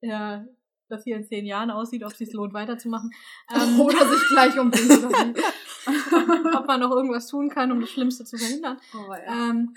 [0.00, 0.44] ja,
[0.88, 3.10] das hier in zehn Jahren aussieht, ob es sich lohnt, weiterzumachen.
[3.54, 5.34] Ähm, Oder sich gleich wie.
[6.56, 8.78] ob man noch irgendwas tun kann, um das Schlimmste zu verhindern.
[8.92, 9.50] Aber ja.
[9.50, 9.74] Ähm,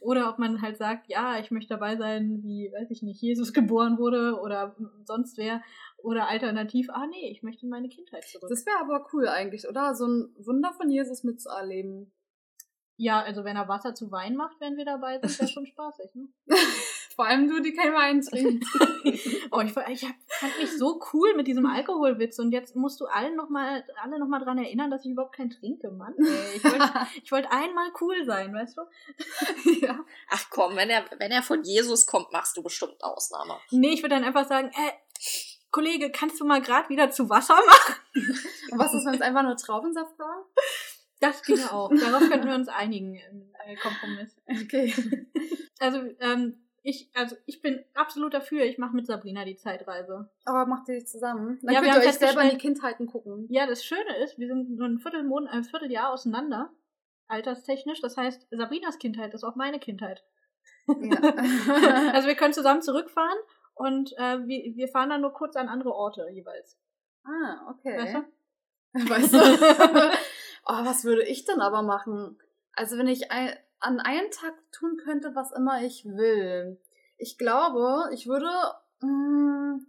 [0.00, 3.52] oder ob man halt sagt, ja, ich möchte dabei sein, wie, weiß ich nicht, Jesus
[3.52, 5.62] geboren wurde oder sonst wer.
[5.98, 8.48] Oder alternativ, ah nee, ich möchte in meine Kindheit zurück.
[8.48, 9.94] Das wäre aber cool eigentlich, oder?
[9.94, 12.12] So ein Wunder von Jesus mitzuerleben.
[12.98, 16.14] Ja, also wenn er Wasser zu Wein macht, wenn wir dabei sind, wäre schon spaßig.
[16.14, 16.28] Ne?
[17.14, 18.68] Vor allem du, die kein Wein trinkst.
[19.52, 23.06] Oh, ich, ich hab, fand mich so cool mit diesem Alkoholwitz und jetzt musst du
[23.06, 26.14] allen noch mal, alle nochmal dran erinnern, dass ich überhaupt keinen trinke, Mann.
[26.18, 26.82] Ey, ich wollte
[27.30, 29.80] wollt einmal cool sein, weißt du?
[29.86, 30.04] ja.
[30.30, 33.56] Ach komm, wenn er, wenn er von Jesus kommt, machst du bestimmt eine Ausnahme.
[33.70, 34.92] Nee, ich würde dann einfach sagen, äh,
[35.70, 37.94] Kollege, kannst du mal gerade wieder zu Wasser machen?
[38.72, 40.44] Und was ist, wenn es einfach nur Traubensaft war?
[41.20, 41.90] Das ginge auch.
[41.90, 44.36] Darauf könnten wir uns einigen im äh, Kompromiss.
[44.48, 44.94] Okay.
[45.78, 50.30] Also, ähm, ich, also ich bin absolut dafür, ich mache mit Sabrina die Zeitreise.
[50.46, 51.58] Aber macht ihr die zusammen?
[51.60, 53.44] Dann Ja, wir könnt haben ihr euch selber in die Kindheiten gucken.
[53.50, 56.70] Ja, das Schöne ist, wir sind nur ein Viertelmond, ein Vierteljahr auseinander,
[57.28, 58.00] alterstechnisch.
[58.00, 60.24] Das heißt, Sabrinas Kindheit ist auch meine Kindheit.
[60.86, 60.94] Ja.
[62.14, 63.38] Also wir können zusammen zurückfahren
[63.74, 66.78] und äh, wir, wir fahren dann nur kurz an andere Orte jeweils.
[67.24, 67.98] ah, okay.
[67.98, 68.24] Weißt du?
[69.10, 70.18] Weißt du?
[70.66, 72.38] Oh, was würde ich denn aber machen?
[72.72, 73.50] Also wenn ich ein,
[73.80, 76.80] an einem Tag tun könnte, was immer ich will.
[77.18, 78.50] Ich glaube, ich würde
[79.00, 79.80] mh,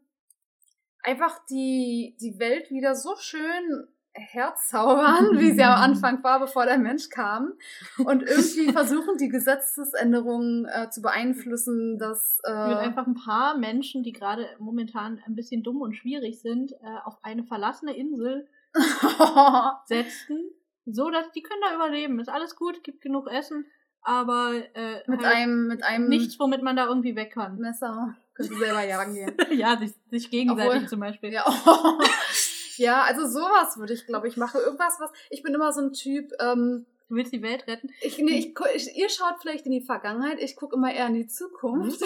[1.04, 6.78] einfach die, die Welt wieder so schön herzaubern, wie sie am Anfang war, bevor der
[6.78, 7.54] Mensch kam.
[7.98, 12.40] Und irgendwie versuchen, die Gesetzesänderungen äh, zu beeinflussen, dass...
[12.44, 16.98] Äh, einfach ein paar Menschen, die gerade momentan ein bisschen dumm und schwierig sind, äh,
[17.06, 18.48] auf eine verlassene Insel
[19.86, 20.52] setzen,
[20.90, 22.20] so dass die können da überleben.
[22.20, 23.66] Ist alles gut, gibt genug Essen,
[24.02, 27.58] aber äh, Mit halt einem, mit einem nichts, womit man da irgendwie weg kann.
[27.58, 29.36] Messer könnt ihr selber jagen gehen.
[29.58, 31.34] ja, sich, sich gegenseitig Obwohl- zum Beispiel.
[31.34, 31.46] Ja,
[32.78, 34.62] ja also sowas würde ich, glaube ich, machen.
[34.64, 35.12] Irgendwas, was.
[35.30, 37.90] Ich bin immer so ein Typ, ähm, Du willst die Welt retten?
[38.02, 41.14] ich, nee, ich, ich, ihr schaut vielleicht in die Vergangenheit, ich gucke immer eher in
[41.14, 42.02] die Zukunft.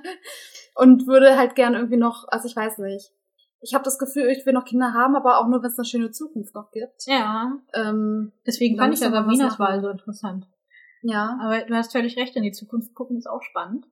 [0.74, 3.12] Und würde halt gern irgendwie noch, also ich weiß nicht.
[3.60, 5.86] Ich habe das Gefühl, ich will noch Kinder haben, aber auch nur, wenn es eine
[5.86, 7.06] schöne Zukunft noch gibt.
[7.06, 7.52] Ja.
[7.74, 9.58] Ähm, Deswegen fand ich ja Sabinas.
[9.58, 10.46] Wahl so interessant.
[11.02, 11.38] ja.
[11.42, 13.86] Aber du hast völlig recht, in die Zukunft gucken ist auch spannend.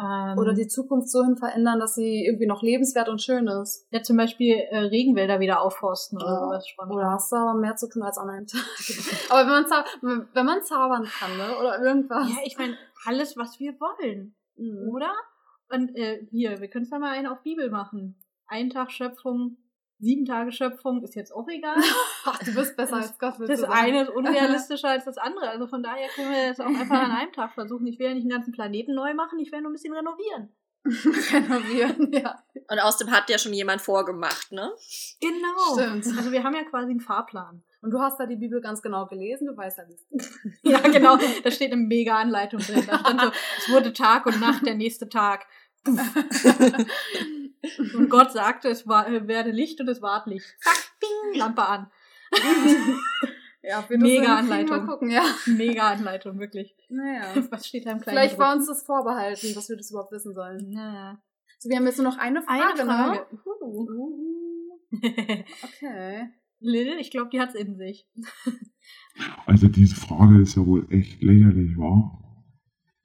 [0.00, 3.86] Ähm, Oder die Zukunft so hin verändern, dass sie irgendwie noch lebenswert und schön ist.
[3.90, 6.40] ja, zum Beispiel äh, Regenwälder wieder aufforsten oder Ja.
[6.40, 6.94] sowas spannend.
[6.94, 8.60] Oder hast du aber mehr zu tun als an einem Tag.
[9.30, 9.76] aber wenn man, zau
[10.32, 11.54] wenn man zaubern kann, ne?
[11.58, 12.28] Oder irgendwas.
[12.30, 12.76] Ja, ich meine,
[13.06, 14.88] alles, was wir wollen, Mhm.
[14.90, 15.12] oder?
[15.72, 18.16] Und äh, hier, wir können es mal einen auf Bibel machen.
[18.50, 19.58] Ein Tag Schöpfung,
[20.00, 21.76] sieben Tage Schöpfung, ist jetzt auch egal.
[22.24, 23.34] Ach, du bist besser als Gott.
[23.46, 23.72] Das sagen.
[23.72, 25.48] eine ist unrealistischer als das andere.
[25.50, 27.86] Also von daher können wir das auch einfach an einem Tag versuchen.
[27.86, 30.52] Ich will ja nicht den ganzen Planeten neu machen, ich will nur ein bisschen renovieren.
[30.84, 32.42] Renovieren, ja.
[32.68, 34.72] Und außerdem hat ja schon jemand vorgemacht, ne?
[35.20, 35.74] Genau.
[35.74, 36.18] Stimmt.
[36.18, 37.62] Also wir haben ja quasi einen Fahrplan.
[37.82, 40.04] Und du hast da die Bibel ganz genau gelesen, du weißt ja nicht.
[40.62, 41.18] Ja, genau.
[41.44, 42.84] Da steht eine mega Anleitung drin.
[42.86, 45.46] Da stand so, es wurde Tag und Nacht, der nächste Tag.
[47.94, 50.46] Und Gott sagte, es war, äh, werde Licht und es ward Licht.
[50.60, 51.90] Zack, bing, Lampe an.
[53.62, 54.76] Ja, wir Mega müssen Anleitung.
[54.78, 55.22] Mal gucken, ja.
[55.44, 56.74] Mega Anleitung, wirklich.
[56.88, 57.34] Naja.
[57.50, 58.60] Was steht da im kleinen Vielleicht war Druck?
[58.60, 60.70] uns das vorbehalten, dass wir das überhaupt wissen sollen.
[60.70, 61.22] Naja.
[61.58, 63.18] So, wir haben jetzt nur noch eine Frage, Eine Frage.
[63.18, 63.38] ne?
[63.62, 64.48] Uh.
[65.62, 66.30] Okay.
[66.60, 68.08] Lil, ich glaube, die hat's in sich.
[69.44, 72.18] Also diese Frage ist ja wohl echt lächerlich, wa?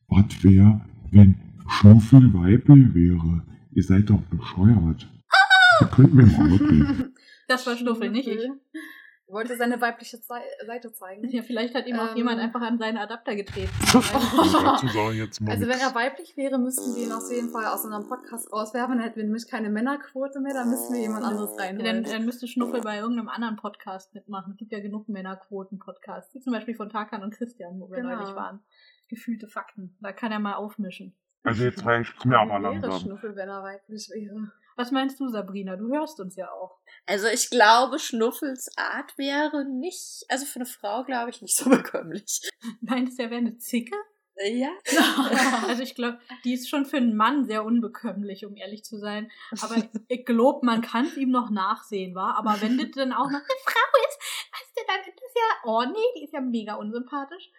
[0.08, 1.36] Was wäre, wenn
[1.68, 3.44] Schnuffel weiblich wäre?
[3.72, 5.08] Ihr seid doch bescheuert.
[5.82, 7.08] Ihr könnt mir mal wirklich.
[7.48, 8.50] Das war Schnuffel, nicht ich.
[9.28, 11.28] Wollte seine weibliche Seite zeigen.
[11.30, 12.18] Ja, vielleicht hat ihm auch Ähm.
[12.18, 13.72] jemand einfach an seinen Adapter getreten.
[13.92, 18.54] Mal Also wenn er weiblich wäre, müssten wir ihn auf jeden Fall aus unserem Podcast
[18.54, 18.98] rauswerfen.
[18.98, 22.04] Dann hätten wir nämlich keine Männerquote mehr, dann müssten wir jemand anderes Dann, reinholen.
[22.04, 24.52] dann müsste Schnuffel bei irgendeinem anderen Podcast mitmachen.
[24.52, 26.36] Es gibt ja genug Männerquoten-Podcasts.
[26.36, 28.16] Wie zum Beispiel von Tarkan und Christian, wo wir Genau.
[28.16, 28.60] neulich waren.
[29.10, 29.98] Gefühlte Fakten.
[30.02, 31.16] Da kann er mal aufmischen.
[31.46, 33.00] Also jetzt reicht's mir aber langsam.
[33.00, 34.52] Schnuffel, wenn er weiblich wäre.
[34.78, 35.78] Was meinst du, Sabrina?
[35.78, 36.80] Du hörst uns ja auch.
[37.06, 41.70] Also ich glaube, Schnuffels Art wäre nicht, also für eine Frau glaube ich nicht so
[41.70, 42.50] bekömmlich.
[42.82, 43.96] Meinst du, er wäre eine Zicke?
[44.44, 44.70] Ja.
[45.68, 49.32] Also ich glaube, die ist schon für einen Mann sehr unbekömmlich, um ehrlich zu sein.
[49.62, 49.76] Aber
[50.08, 52.38] ich glaube, man kann es ihm noch nachsehen, war.
[52.38, 54.20] Aber wenn das dann auch noch eine Frau ist,
[54.52, 57.50] weißt du, dann ist das ja, oh nee, die ist ja mega unsympathisch.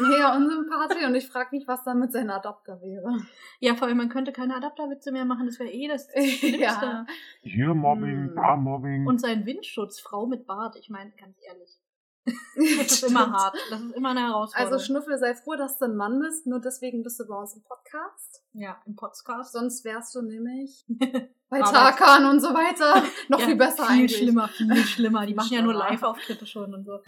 [0.00, 3.16] Mega unsympathisch und ich frage mich, was da mit seinem Adapter wäre.
[3.60, 6.58] Ja, vor allem, man könnte keine Adapterwitze mehr machen, das wäre eh das Schlimmste.
[6.60, 7.06] ja.
[7.42, 8.34] Hier Mobbing, Hm.
[8.34, 9.06] da Mobbing.
[9.06, 11.78] Und sein Windschutz, Frau mit Bart, ich meine, ganz ehrlich.
[12.56, 13.54] Das ist immer hart.
[13.70, 14.72] Das ist immer eine Herausforderung.
[14.72, 16.46] Also Schnuffel, sei froh, dass du ein Mann bist.
[16.46, 18.42] Nur deswegen bist du bei uns im Podcast.
[18.52, 19.52] ja, im Podcast.
[19.52, 20.84] Sonst wärst du nämlich
[21.50, 24.16] bei Tarkan und so weiter noch Ja, viel besser Viel eigentlich.
[24.16, 25.26] schlimmer, viel schlimmer.
[25.26, 25.74] Die machen ja nur.
[25.74, 27.00] Live-Auftritte schon und so.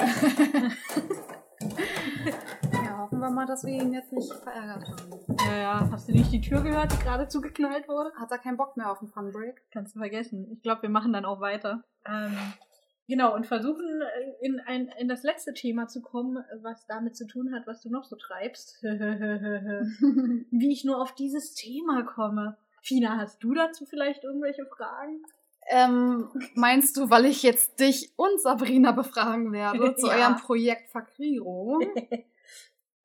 [2.73, 5.11] Ja, hoffen wir mal, dass wir ihn jetzt nicht verärgert haben.
[5.47, 5.89] Ja, ja.
[5.91, 8.13] Hast du nicht die Tür gehört, die gerade zugeknallt wurde?
[8.17, 9.63] Hat er keinen Bock mehr auf den Funbreak?
[9.73, 10.51] Kannst du vergessen.
[10.53, 11.83] Ich glaube, wir machen dann auch weiter.
[12.07, 12.37] Ähm,
[13.09, 17.27] genau, und versuchen äh, in, ein, in das letzte Thema zu kommen, was damit zu
[17.27, 18.83] tun hat, was du noch so treibst.
[18.83, 22.57] Wie ich nur auf dieses Thema komme.
[22.83, 25.23] Fina, hast du dazu vielleicht irgendwelche Fragen?
[25.69, 30.13] ähm, meinst du, weil ich jetzt dich und Sabrina befragen werde zu Ja.
[30.15, 31.81] eurem Projekt Verkrierung?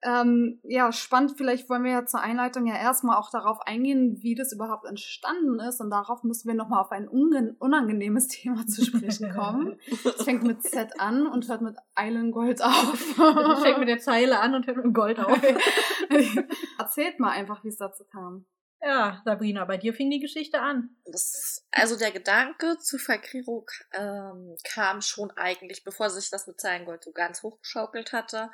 [0.03, 1.33] Ähm, ja, spannend.
[1.37, 5.59] Vielleicht wollen wir ja zur Einleitung ja erstmal auch darauf eingehen, wie das überhaupt entstanden
[5.59, 5.79] ist.
[5.79, 9.79] Und darauf müssen wir nochmal auf ein unangenehmes Thema zu sprechen kommen.
[10.03, 13.15] Es fängt mit Z an und hört mit Eilengold auf.
[13.17, 15.39] Das fängt mit der Zeile an und hört mit Gold auf.
[16.79, 18.45] Erzählt mal einfach, wie es dazu kam.
[18.83, 20.89] Ja, Sabrina, bei dir fing die Geschichte an.
[21.05, 27.03] Das, also der Gedanke zu Verkrierung ähm, kam schon eigentlich, bevor sich das mit Zahlengold
[27.03, 28.49] so ganz hochgeschaukelt hatte.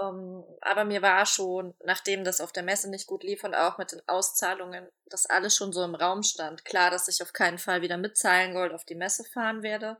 [0.00, 3.78] Ähm, aber mir war schon, nachdem das auf der Messe nicht gut lief und auch
[3.78, 7.58] mit den Auszahlungen, das alles schon so im Raum stand, klar, dass ich auf keinen
[7.58, 9.98] Fall wieder mit Zahlengold auf die Messe fahren werde.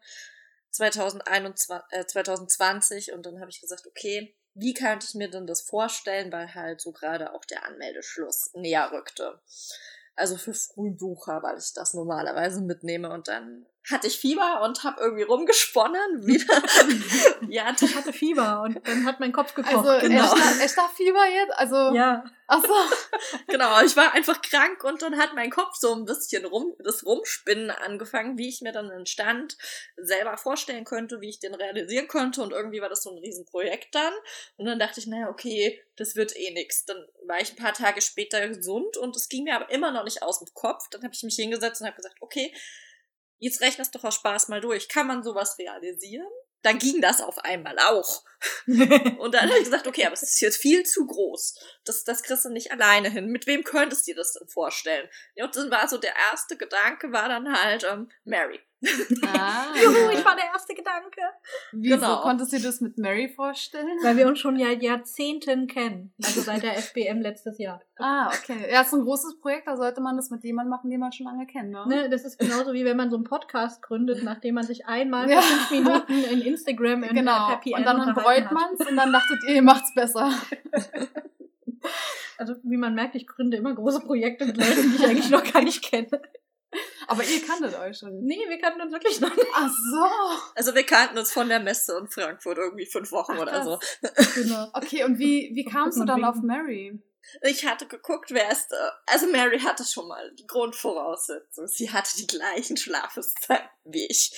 [0.71, 5.63] 2021, äh, 2020 und dann habe ich gesagt, okay, wie könnte ich mir denn das
[5.63, 9.41] vorstellen, weil halt so gerade auch der Anmeldeschluss näher rückte.
[10.15, 15.01] Also für Frühbucher, weil ich das normalerweise mitnehme und dann hatte ich Fieber und habe
[15.01, 15.99] irgendwie rumgesponnen.
[16.27, 16.63] Wieder.
[17.49, 19.87] ja, ich hatte Fieber und dann hat mein Kopf gekocht.
[19.87, 20.25] Also genau.
[20.25, 21.53] echter, echter Fieber jetzt?
[21.57, 22.25] Also, ja.
[22.47, 22.75] ach so.
[23.47, 27.05] Genau, ich war einfach krank und dann hat mein Kopf so ein bisschen rum, das
[27.05, 29.57] Rumspinnen angefangen, wie ich mir dann einen Stand
[29.97, 33.95] selber vorstellen könnte, wie ich den realisieren könnte und irgendwie war das so ein Riesenprojekt
[33.95, 34.13] dann.
[34.57, 36.85] Und dann dachte ich, naja, okay, das wird eh nix.
[36.85, 40.05] Dann war ich ein paar Tage später gesund und es ging mir aber immer noch
[40.05, 40.89] nicht aus dem Kopf.
[40.91, 42.53] Dann habe ich mich hingesetzt und habe gesagt, okay,
[43.39, 44.89] jetzt rechnest doch aus Spaß mal durch.
[44.89, 46.29] Kann man sowas realisieren?
[46.63, 48.25] Dann ging das auf einmal auch.
[48.67, 51.59] Und dann habe ich gesagt, okay, aber es ist jetzt viel zu groß.
[51.85, 53.27] Das, das kriegst du nicht alleine hin.
[53.27, 55.09] Mit wem könntest du dir das denn vorstellen?
[55.37, 58.61] Ja, und dann war so der erste Gedanke, war dann halt ähm, Mary.
[59.27, 59.75] Ah.
[59.83, 61.21] Juhu, ich war der erste Gedanke.
[61.73, 62.21] Wieso Genau.
[62.21, 63.99] konntest du dir das mit Mary vorstellen?
[64.03, 66.13] Weil wir uns schon ja Jahrzehnten kennen.
[66.25, 67.83] Also seit der FBM letztes Jahr.
[67.99, 68.71] Ah, okay.
[68.73, 71.27] Ja, ist ein großes Projekt, da sollte man das mit jemandem machen, den man schon
[71.27, 71.85] lange kennt, ne?
[71.89, 75.29] Ne, das ist genauso wie wenn man so einen Podcast gründet, nachdem man sich einmal
[75.29, 75.41] Ja.
[75.41, 77.49] fünf Minuten in Instagram in Genau.
[77.51, 80.31] Happy Und dann unterhalten bereut man's und dann dachtet ihr, ihr macht's besser.
[82.37, 85.43] Also wie man merkt, ich gründe immer große Projekte mit Leuten, die ich eigentlich noch
[85.53, 86.23] gar nicht kenne.
[87.09, 88.21] Aber ihr kanntet euch schon.
[88.25, 89.49] Nee, wir kannten uns wirklich noch nicht.
[89.55, 90.07] Ach so.
[90.55, 93.79] Also wir kannten uns von der Messe in Frankfurt irgendwie fünf Wochen Ach, oder so.
[94.35, 94.69] Genau.
[94.75, 97.03] Okay, und wie, wie kamst du dann auf Mary?
[97.43, 98.73] Ich hatte geguckt, wer ist.
[98.73, 101.67] Äh, also Mary hatte schon mal die Grundvoraussetzung.
[101.67, 104.33] Sie hatte die gleichen Schlafenszeiten wie ich.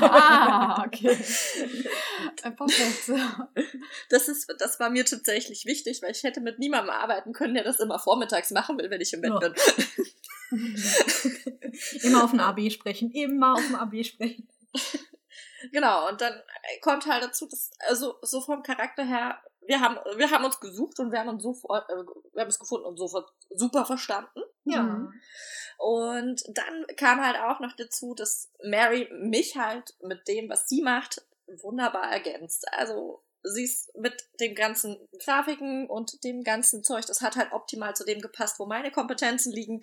[0.00, 1.16] ah, okay.
[2.42, 3.10] Perfekt.
[4.10, 7.64] Das ist, das war mir tatsächlich wichtig, weil ich hätte mit niemandem arbeiten können, der
[7.64, 9.38] das immer vormittags machen will, wenn ich im Bett Ja.
[9.38, 9.54] bin.
[12.02, 14.48] Immer auf ein AB sprechen, immer auf ein AB sprechen.
[15.70, 16.34] Genau, und dann
[16.80, 20.98] kommt halt dazu, dass, also so vom Charakter her, wir haben, wir haben uns gesucht
[20.98, 21.94] und wir haben uns sofort, äh,
[22.32, 24.42] wir haben es gefunden und sofort super verstanden.
[24.64, 24.82] Ja.
[24.82, 25.12] Mhm.
[25.78, 30.82] Und dann kam halt auch noch dazu, dass Mary mich halt mit dem, was sie
[30.82, 31.24] macht,
[31.62, 32.66] wunderbar ergänzt.
[32.72, 37.94] Also sie ist mit dem ganzen Grafiken und dem ganzen Zeug, das hat halt optimal
[37.94, 39.80] zu dem gepasst, wo meine Kompetenzen liegen.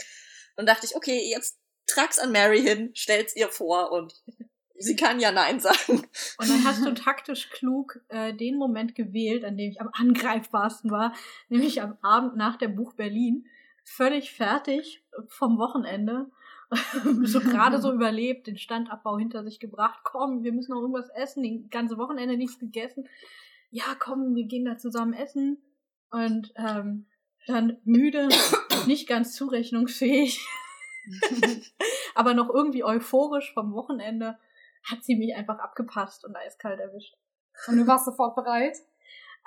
[0.55, 4.13] Und dachte ich, okay, jetzt trag's an Mary hin, stell's ihr vor und
[4.75, 6.07] sie kann ja Nein sagen.
[6.37, 10.91] Und dann hast du taktisch klug äh, den Moment gewählt, an dem ich am angreifbarsten
[10.91, 11.13] war,
[11.49, 13.45] nämlich am Abend nach der Buch Berlin,
[13.83, 16.29] völlig fertig vom Wochenende,
[17.23, 21.41] so gerade so überlebt, den Standabbau hinter sich gebracht, komm, wir müssen noch irgendwas essen,
[21.41, 23.07] die ganze Wochenende nichts gegessen.
[23.71, 25.63] Ja, komm, wir gehen da zusammen essen
[26.11, 27.07] und ähm,
[27.47, 28.29] dann müde,
[28.87, 30.45] nicht ganz zurechnungsfähig,
[32.15, 34.37] aber noch irgendwie euphorisch vom Wochenende
[34.83, 37.15] hat sie mich einfach abgepasst und eiskalt erwischt.
[37.67, 38.77] Und du warst sofort bereit?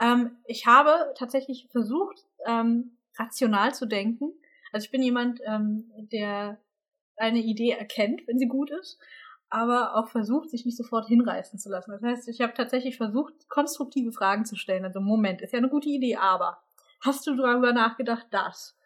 [0.00, 4.32] Ähm, ich habe tatsächlich versucht, ähm, rational zu denken.
[4.72, 6.58] Also ich bin jemand, ähm, der
[7.16, 8.98] eine Idee erkennt, wenn sie gut ist,
[9.50, 11.92] aber auch versucht, sich nicht sofort hinreißen zu lassen.
[11.92, 14.84] Das heißt, ich habe tatsächlich versucht, konstruktive Fragen zu stellen.
[14.84, 16.62] Also Moment, ist ja eine gute Idee, aber
[17.00, 18.78] hast du darüber nachgedacht, das?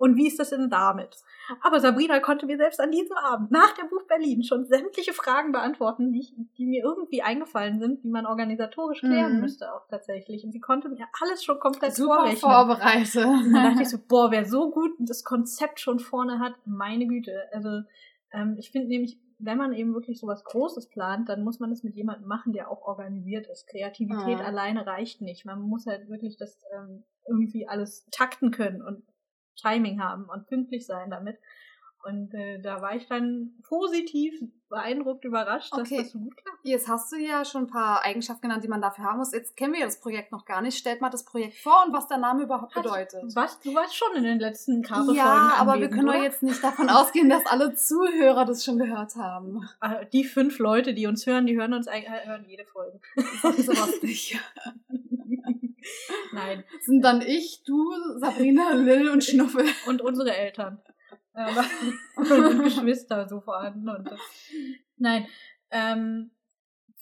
[0.00, 1.14] Und wie ist das denn damit?
[1.60, 5.52] Aber Sabrina konnte mir selbst an diesem Abend nach der Buch Berlin schon sämtliche Fragen
[5.52, 9.40] beantworten, die, ich, die mir irgendwie eingefallen sind, die man organisatorisch klären Mhm.
[9.40, 10.42] müsste auch tatsächlich.
[10.42, 13.24] Und sie konnte mir alles schon komplett Super vorbereitet.
[13.26, 17.06] Und dann dachte ich so, boah, wer so gut das Konzept schon vorne hat, meine
[17.06, 17.34] Güte.
[17.52, 17.82] Also
[18.32, 21.82] ähm, ich finde nämlich, wenn man eben wirklich sowas Großes plant, dann muss man es
[21.82, 23.66] mit jemandem machen, der auch organisiert ist.
[23.66, 24.44] Kreativität Ah.
[24.44, 25.44] alleine reicht nicht.
[25.44, 29.02] Man muss halt wirklich das ähm, irgendwie alles takten können und
[29.60, 31.36] Timing haben und pünktlich sein damit.
[32.02, 34.32] Und äh, da war ich dann positiv
[34.70, 35.98] beeindruckt, überrascht, dass Okay.
[35.98, 36.58] das so gut klappt.
[36.62, 39.32] Jetzt hast du ja schon ein paar Eigenschaften genannt, die man dafür haben muss.
[39.34, 40.78] Jetzt kennen wir ja das Projekt noch gar nicht.
[40.78, 43.22] Stellt mal das Projekt vor und was der Name überhaupt bedeutet.
[43.34, 43.60] Was?
[43.60, 46.88] Du warst schon in den letzten Kabelfolgen Ja, aber wir können doch jetzt nicht davon
[46.88, 49.68] ausgehen, dass alle Zuhörer das schon gehört haben.
[49.82, 52.98] Äh, Die fünf Leute, die uns hören, die hören uns eigentlich äh, hören jede Folge.
[53.58, 54.38] Sowas nicht.
[56.32, 56.64] Nein.
[56.76, 59.64] Das sind dann ich, du, Sabrina, Lil und Schnuffel.
[59.86, 60.80] Und unsere Eltern.
[62.16, 63.88] Und Geschwister so vorhanden.
[63.88, 64.10] Und.
[64.96, 65.26] Nein.
[65.70, 66.30] Ähm,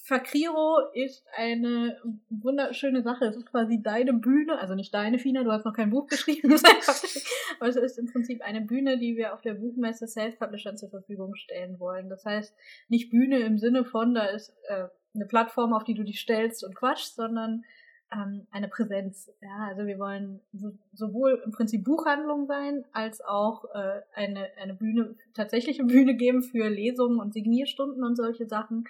[0.09, 2.01] Fakriro ist eine
[2.31, 3.27] wunderschöne Sache.
[3.27, 6.51] Es ist quasi deine Bühne, also nicht deine, Fina, du hast noch kein Buch geschrieben,
[7.61, 11.35] aber es ist im Prinzip eine Bühne, die wir auf der Buchmesse Self-Publishern zur Verfügung
[11.35, 12.09] stellen wollen.
[12.09, 12.55] Das heißt,
[12.89, 16.65] nicht Bühne im Sinne von, da ist äh, eine Plattform, auf die du dich stellst
[16.65, 17.65] und quatschst, sondern
[18.13, 19.31] ähm, eine Präsenz.
[19.41, 24.75] Ja, also wir wollen so, sowohl im Prinzip Buchhandlung sein, als auch äh, eine, eine
[24.75, 28.85] Bühne, tatsächliche Bühne geben für Lesungen und Signierstunden und solche Sachen.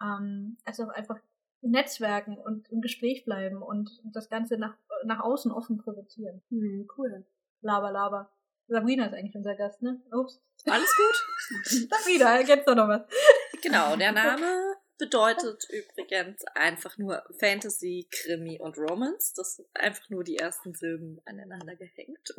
[0.00, 1.18] Ähm, also auch einfach
[1.62, 6.42] Netzwerken und im Gespräch bleiben und das Ganze nach, nach außen offen präsentieren.
[6.50, 7.26] Hm, cool.
[7.60, 8.30] Laber, laber.
[8.68, 10.00] Sabrina ist eigentlich unser Gast, ne?
[10.12, 10.42] Ups.
[10.66, 11.64] Alles gut?
[11.90, 13.02] Sabrina, kennst du noch was?
[13.62, 19.34] Genau, der Name bedeutet übrigens einfach nur Fantasy, Krimi und Romance.
[19.34, 22.34] Das sind einfach nur die ersten Silben aneinander gehängt.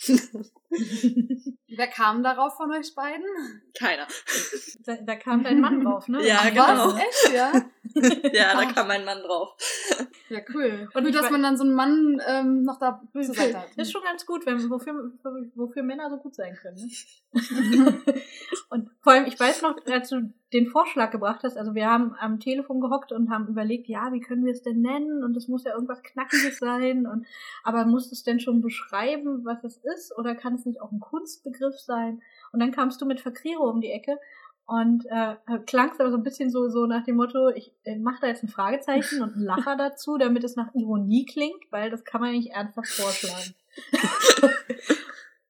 [1.68, 3.24] Wer kam darauf von euch beiden?
[3.78, 4.06] Keiner.
[4.84, 6.26] Da, da kam dein Mann drauf, ne?
[6.26, 6.94] Ja, Ach, genau.
[6.94, 7.00] Was?
[7.00, 7.52] Echt, ja?
[8.32, 9.56] ja, da kam mein Mann drauf.
[10.28, 10.88] Ja, cool.
[10.94, 13.76] Und ich dass man dann so einen Mann ähm, noch da zur Seite hat.
[13.76, 15.12] Ist schon ganz gut, wenn, wofür,
[15.54, 16.90] wofür Männer so gut sein können.
[17.32, 18.02] Ne?
[18.70, 22.14] und vor allem, ich weiß noch, als du den Vorschlag gebracht hast, also wir haben
[22.18, 25.22] am Telefon gehockt und haben überlegt, ja, wie können wir es denn nennen?
[25.22, 27.06] Und es muss ja irgendwas Knackiges sein.
[27.06, 27.26] Und
[27.62, 30.16] aber muss es denn schon beschreiben, was es ist?
[30.16, 32.22] Oder kann es nicht auch ein Kunstbegriff sein?
[32.52, 34.18] Und dann kamst du mit Fakriro um die Ecke.
[34.66, 38.18] Und äh, klangst aber so ein bisschen so, so nach dem Motto, ich äh, mache
[38.20, 42.04] da jetzt ein Fragezeichen und einen Lacher dazu, damit es nach Ironie klingt, weil das
[42.04, 43.54] kann man ja nicht ernsthaft vorschlagen.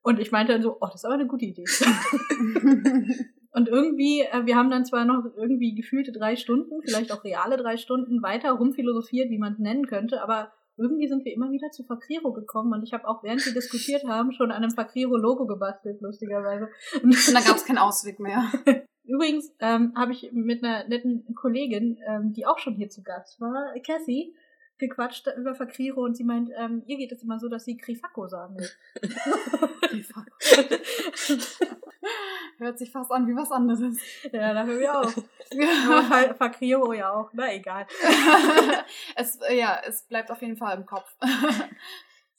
[0.02, 1.64] und ich meinte dann so, oh, das ist aber eine gute Idee.
[3.58, 7.56] Und irgendwie, äh, wir haben dann zwar noch irgendwie gefühlte drei Stunden, vielleicht auch reale
[7.56, 11.72] drei Stunden weiter rumphilosophiert, wie man es nennen könnte, aber irgendwie sind wir immer wieder
[11.72, 15.48] zu Fakriro gekommen und ich habe auch, während wir diskutiert haben, schon an einem Fakriro-Logo
[15.48, 16.68] gebastelt, lustigerweise.
[17.02, 18.44] Und dann gab es keinen Ausweg mehr.
[19.04, 23.40] Übrigens ähm, habe ich mit einer netten Kollegin, ähm, die auch schon hier zu Gast
[23.40, 24.36] war, Cassie,
[24.78, 28.26] gequatscht über Fakriro und sie meint, ähm, ihr geht es immer so, dass sie Krifako
[28.28, 28.70] sagen will.
[32.58, 33.98] Hört sich fast an wie was anderes.
[34.32, 35.12] ja, da hören wir auch.
[36.08, 37.30] Fa- Fakriro ja auch.
[37.32, 37.86] Na egal.
[39.16, 41.14] es, äh, ja, es bleibt auf jeden Fall im Kopf.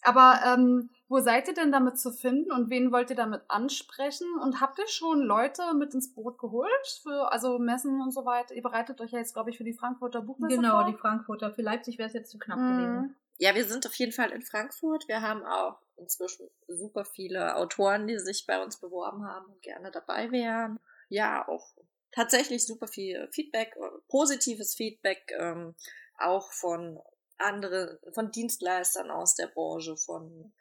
[0.01, 4.27] Aber ähm, wo seid ihr denn damit zu finden und wen wollt ihr damit ansprechen?
[4.41, 6.69] Und habt ihr schon Leute mit ins Boot geholt?
[7.03, 8.53] Für, also Messen und so weiter?
[8.55, 10.85] Ihr bereitet euch ja jetzt, glaube ich, für die Frankfurter Buchmesse Genau, vor.
[10.91, 11.51] die Frankfurter.
[11.51, 12.67] Für Leipzig wäre es jetzt zu knapp Mhm.
[12.77, 13.15] gewesen.
[13.39, 15.07] Ja, wir sind auf jeden Fall in Frankfurt.
[15.07, 19.91] Wir haben auch inzwischen super viele Autoren, die sich bei uns beworben haben und gerne
[19.91, 20.79] dabei wären.
[21.07, 21.73] Ja, auch
[22.11, 25.73] tatsächlich super viel Feedback, äh, positives Feedback, ähm,
[26.17, 26.99] auch von
[27.37, 30.51] anderen, von Dienstleistern aus der Branche, von,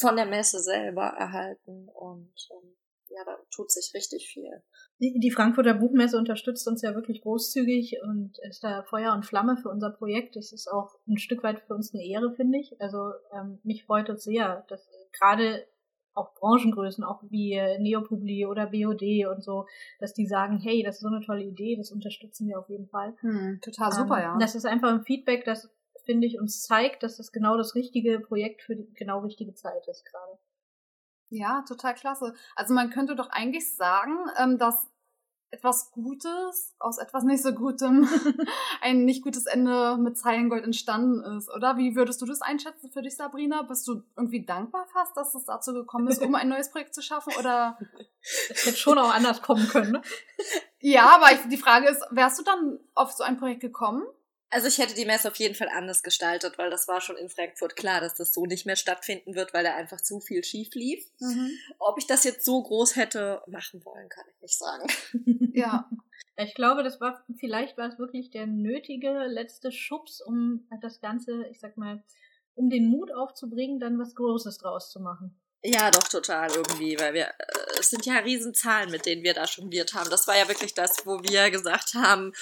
[0.00, 2.76] von der Messe selber erhalten und ähm,
[3.08, 4.62] ja, da tut sich richtig viel.
[5.00, 9.56] Die, die Frankfurter Buchmesse unterstützt uns ja wirklich großzügig und ist da Feuer und Flamme
[9.56, 10.36] für unser Projekt.
[10.36, 12.80] Das ist auch ein Stück weit für uns eine Ehre, finde ich.
[12.80, 15.66] Also ähm, mich freut es sehr, dass gerade
[16.16, 19.66] auch Branchengrößen, auch wie Neopubli oder BOD und so,
[20.00, 22.88] dass die sagen, hey, das ist so eine tolle Idee, das unterstützen wir auf jeden
[22.88, 23.14] Fall.
[23.20, 24.38] Hm, total super, ähm, ja.
[24.40, 25.70] Das ist einfach ein Feedback, das,
[26.06, 29.86] finde ich, uns zeigt, dass das genau das richtige Projekt für die genau richtige Zeit
[29.88, 30.38] ist gerade.
[31.28, 32.34] Ja, total klasse.
[32.54, 34.88] Also man könnte doch eigentlich sagen, ähm, dass
[35.50, 38.08] etwas Gutes aus etwas nicht so Gutem
[38.80, 41.76] ein nicht gutes Ende mit Zeilengold entstanden ist, oder?
[41.76, 43.62] Wie würdest du das einschätzen für dich, Sabrina?
[43.62, 47.02] Bist du irgendwie dankbar fast, dass es dazu gekommen ist, um ein neues Projekt zu
[47.02, 47.32] schaffen?
[47.38, 47.78] Oder
[48.48, 50.02] Das hätte schon auch anders kommen können, ne?
[50.80, 54.02] ja, aber ich, die Frage ist, wärst du dann auf so ein Projekt gekommen?
[54.50, 57.28] Also ich hätte die Messe auf jeden Fall anders gestaltet, weil das war schon in
[57.28, 60.68] Frankfurt klar, dass das so nicht mehr stattfinden wird, weil da einfach zu viel schief
[60.74, 61.04] lief.
[61.78, 64.86] Ob ich das jetzt so groß hätte machen wollen, kann ich nicht sagen.
[65.52, 65.88] Ja,
[66.36, 71.46] Ich glaube, das war, vielleicht war es wirklich der nötige letzte Schubs, um das Ganze,
[71.50, 72.04] ich sag mal,
[72.54, 75.34] um den Mut aufzubringen, dann was Großes draus zu machen.
[75.64, 79.44] Ja, doch, total irgendwie, weil wir, äh, es sind ja Riesenzahlen, mit denen wir da
[79.44, 80.10] jongliert haben.
[80.10, 82.32] Das war ja wirklich das, wo wir gesagt haben,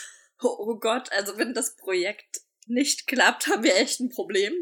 [0.44, 4.52] oh, Gott, also wenn das Projekt nicht klappt, haben wir echt ein Problem.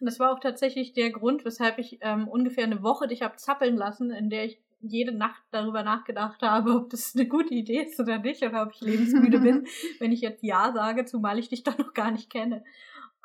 [0.00, 3.38] Und das war auch tatsächlich der Grund, weshalb ich ähm, ungefähr eine Woche dich hab
[3.38, 7.82] zappeln lassen, in der ich jede Nacht darüber nachgedacht habe, ob das eine gute Idee
[7.82, 9.66] ist oder nicht, oder ob ich lebensmüde bin,
[9.98, 12.64] wenn ich jetzt Ja sage, zumal ich dich doch noch gar nicht kenne.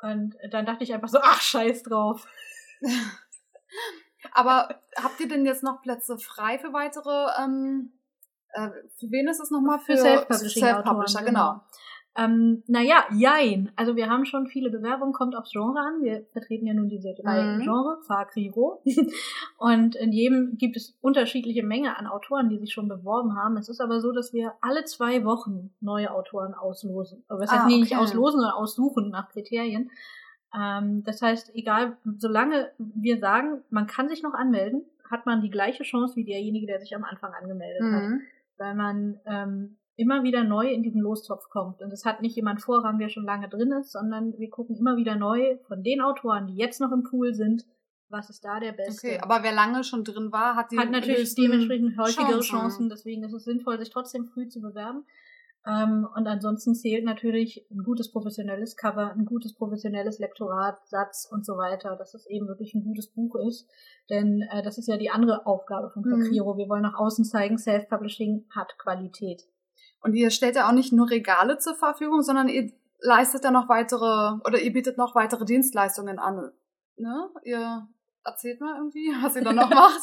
[0.02, 2.26] Und dann dachte ich einfach so, ach, scheiß drauf.
[4.32, 7.92] aber habt ihr denn jetzt noch Plätze frei für weitere, ähm,
[8.50, 8.68] äh,
[8.98, 9.78] für wen ist es nochmal?
[9.78, 11.62] Für Self-Publishing-Autoren, Self-Publisher, genau.
[12.16, 13.70] Ähm, naja, jein.
[13.76, 16.02] Also wir haben schon viele Bewerbungen, kommt aufs Genre an.
[16.02, 17.60] Wir vertreten ja nun diese drei Mhm.
[17.62, 18.82] Genre, Fakri-Ro.
[19.58, 23.56] Und in jedem gibt es unterschiedliche Menge an Autoren, die sich schon beworben haben.
[23.56, 27.22] Es ist aber so, dass wir alle zwei Wochen neue Autoren auslosen.
[27.28, 28.00] Aber das heißt Ah, nee, nicht okay.
[28.02, 29.90] auslosen, sondern aussuchen nach Kriterien.
[30.58, 35.50] Ähm, das heißt, egal, solange wir sagen, man kann sich noch anmelden, hat man die
[35.50, 38.20] gleiche Chance wie derjenige, der sich am Anfang angemeldet hat Mhm.
[38.58, 41.80] weil man ähm, immer wieder neu in diesen Lostopf kommt.
[41.82, 44.96] Und es hat nicht jemand Vorrang, der schon lange drin ist, sondern wir gucken immer
[44.96, 47.64] wieder neu von den Autoren, die jetzt noch im Pool sind,
[48.08, 49.08] was ist da der Beste.
[49.08, 52.44] Okay, aber wer lange schon drin war, hat hat natürlich dementsprechend häufigere Chancen.
[52.44, 52.88] Chancen.
[52.88, 55.04] deswegen ist es sinnvoll, sich trotzdem früh zu bewerben.
[55.66, 61.44] Ähm, und ansonsten zählt natürlich ein gutes professionelles Cover, ein gutes professionelles Lektorat, Satz und
[61.44, 63.68] so weiter, dass es eben wirklich ein gutes Buch ist.
[64.08, 66.54] Denn äh, das ist ja die andere Aufgabe von Procuro.
[66.54, 66.58] Mhm.
[66.58, 69.42] Wir wollen nach außen zeigen, Self-Publishing hat Qualität.
[70.06, 73.68] Und ihr stellt ja auch nicht nur Regale zur Verfügung, sondern ihr leistet ja noch
[73.68, 76.52] weitere oder ihr bietet noch weitere Dienstleistungen an.
[76.96, 77.28] Ne?
[77.42, 77.88] Ihr
[78.24, 80.02] erzählt mal irgendwie, was ihr da noch macht.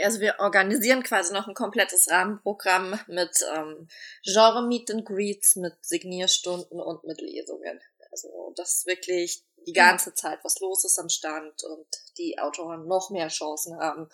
[0.00, 3.88] Also wir organisieren quasi noch ein komplettes Rahmenprogramm mit ähm,
[4.22, 7.80] Genre Meet and Greets, mit Signierstunden und mit Lesungen.
[8.12, 11.86] Also das ist wirklich die ganze Zeit was los ist am Stand und
[12.18, 14.08] die Autoren noch mehr Chancen haben,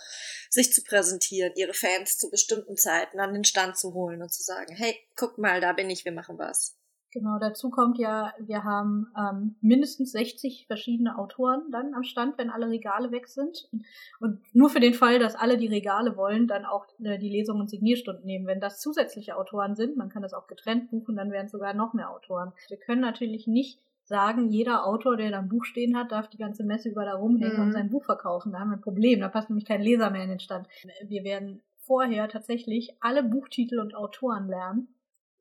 [0.50, 4.42] sich zu präsentieren, ihre Fans zu bestimmten Zeiten an den Stand zu holen und zu
[4.42, 6.76] sagen, hey, guck mal, da bin ich, wir machen was.
[7.12, 12.48] Genau, dazu kommt ja, wir haben ähm, mindestens 60 verschiedene Autoren dann am Stand, wenn
[12.48, 13.68] alle Regale weg sind.
[14.18, 17.60] Und nur für den Fall, dass alle die Regale wollen, dann auch äh, die Lesungen
[17.60, 18.46] und Signierstunden nehmen.
[18.46, 21.74] Wenn das zusätzliche Autoren sind, man kann das auch getrennt buchen, dann wären es sogar
[21.74, 22.54] noch mehr Autoren.
[22.68, 23.78] Wir können natürlich nicht
[24.12, 27.14] sagen, jeder Autor, der da ein Buch stehen hat, darf die ganze Messe über da
[27.14, 27.62] rumhängen mhm.
[27.62, 28.52] und sein Buch verkaufen.
[28.52, 30.68] Da haben wir ein Problem, da passt nämlich kein Leser mehr in den Stand.
[31.06, 34.88] Wir werden vorher tatsächlich alle Buchtitel und Autoren lernen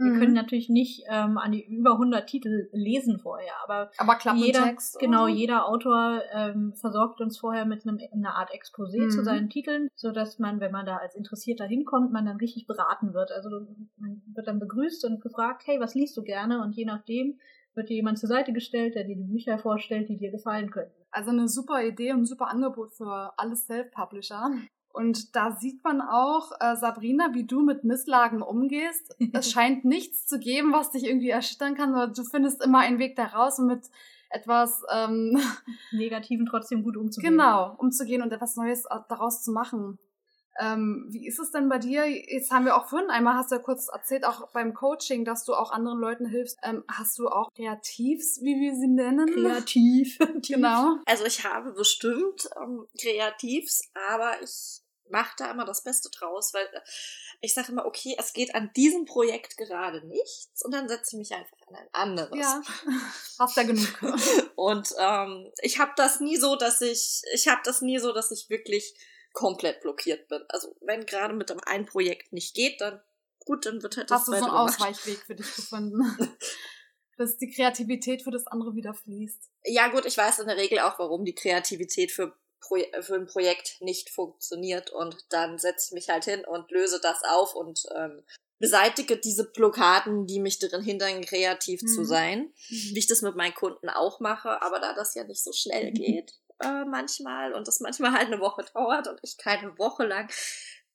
[0.02, 0.20] wir mhm.
[0.20, 5.28] können natürlich nicht ähm, an die über 100 Titel lesen vorher, aber, aber jeder, genau,
[5.28, 9.10] jeder Autor ähm, versorgt uns vorher mit einem, einer Art Exposé mhm.
[9.12, 12.66] zu seinen Titeln, so dass man, wenn man da als Interessierter hinkommt, man dann richtig
[12.66, 13.32] beraten wird.
[13.32, 13.50] Also
[13.98, 16.62] man wird dann begrüßt und gefragt, hey, was liest du gerne?
[16.64, 17.40] Und je nachdem
[17.76, 20.94] wird dir jemand zur Seite gestellt, der dir die Bücher vorstellt, die dir gefallen könnten.
[21.12, 24.52] Also eine super Idee und ein super Angebot für alle Self-Publisher.
[24.94, 29.16] Und da sieht man auch, äh, Sabrina, wie du mit Misslagen umgehst.
[29.34, 33.00] es scheint nichts zu geben, was dich irgendwie erschüttern kann, sondern du findest immer einen
[33.00, 33.86] Weg da raus und mit
[34.30, 35.38] etwas ähm,
[35.92, 37.34] Negativen trotzdem gut umzugehen.
[37.34, 39.98] Genau, umzugehen und etwas Neues daraus zu machen.
[40.60, 42.06] Ähm, wie ist es denn bei dir?
[42.08, 45.46] Jetzt haben wir auch vorhin einmal, hast du ja kurz erzählt, auch beim Coaching, dass
[45.46, 46.58] du auch anderen Leuten hilfst.
[46.64, 49.28] Ähm, hast du auch Kreativs, wie wir sie nennen?
[49.34, 50.20] Kreativ.
[50.48, 50.98] genau.
[51.06, 54.82] Also ich habe bestimmt ähm, Kreativs, aber ich
[55.12, 56.82] mache da immer das Beste draus, weil äh,
[57.42, 61.20] ich sage immer, okay, es geht an diesem Projekt gerade nichts und dann setze ich
[61.20, 62.40] mich einfach an ein anderes.
[62.40, 62.62] Ja,
[63.40, 63.88] hast ja genug.
[64.56, 68.32] und ähm, ich habe das nie so, dass ich, ich habe das nie so, dass
[68.32, 68.94] ich wirklich
[69.34, 70.44] komplett blockiert bin.
[70.50, 73.02] Also wenn gerade mit einem einen Projekt nicht geht, dann
[73.46, 76.02] gut, dann wird halt das Hast du so einen Ausweichweg für dich gefunden?
[77.22, 79.50] dass die Kreativität für das andere wieder fließt.
[79.66, 83.28] Ja gut, ich weiß in der Regel auch, warum die Kreativität für, Pro für ein
[83.28, 87.84] Projekt nicht funktioniert und dann setze ich mich halt hin und löse das auf und
[87.96, 88.24] ähm,
[88.60, 91.88] beseitige diese Blockaden, die mich darin hindern, kreativ mhm.
[91.88, 92.54] zu sein.
[92.70, 95.92] Wie ich das mit meinen Kunden auch mache, aber da das ja nicht so schnell
[95.92, 100.30] geht, äh, manchmal und das manchmal halt eine Woche dauert und ich keine Woche lang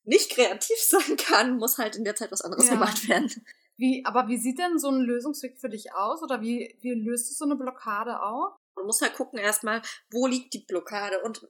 [0.05, 2.75] nicht kreativ sein kann, muss halt in der Zeit was anderes ja.
[2.75, 3.31] gemacht werden.
[3.77, 6.23] Wie, aber wie sieht denn so ein Lösungsweg für dich aus?
[6.23, 8.55] Oder wie, wie löst du so eine Blockade auf?
[8.75, 11.21] Man muss halt gucken erstmal, wo liegt die Blockade?
[11.23, 11.47] Und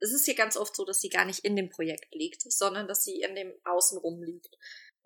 [0.00, 2.88] es ist hier ganz oft so, dass sie gar nicht in dem Projekt liegt, sondern
[2.88, 4.56] dass sie in dem Außenrum liegt.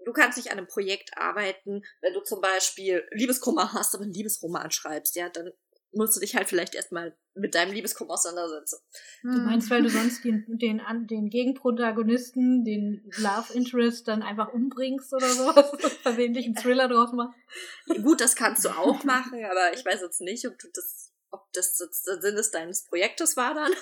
[0.04, 4.14] Du kannst nicht an einem Projekt arbeiten, wenn du zum Beispiel Liebeskummer hast, aber einen
[4.14, 5.52] Liebesroman schreibst, ja, dann
[5.93, 8.78] musst du dich halt vielleicht erstmal mit deinem Liebeskummer auseinandersetzen.
[9.22, 15.12] Du meinst, weil du sonst den, den, den Gegenprotagonisten, den Love Interest dann einfach umbringst
[15.12, 15.70] oder sowas,
[16.03, 17.38] versehentlich einen Thriller draus machst?
[18.03, 21.51] Gut, das kannst du auch machen, aber ich weiß jetzt nicht, ob du das, ob
[21.53, 23.72] das jetzt der Sinn des deines Projektes war dann.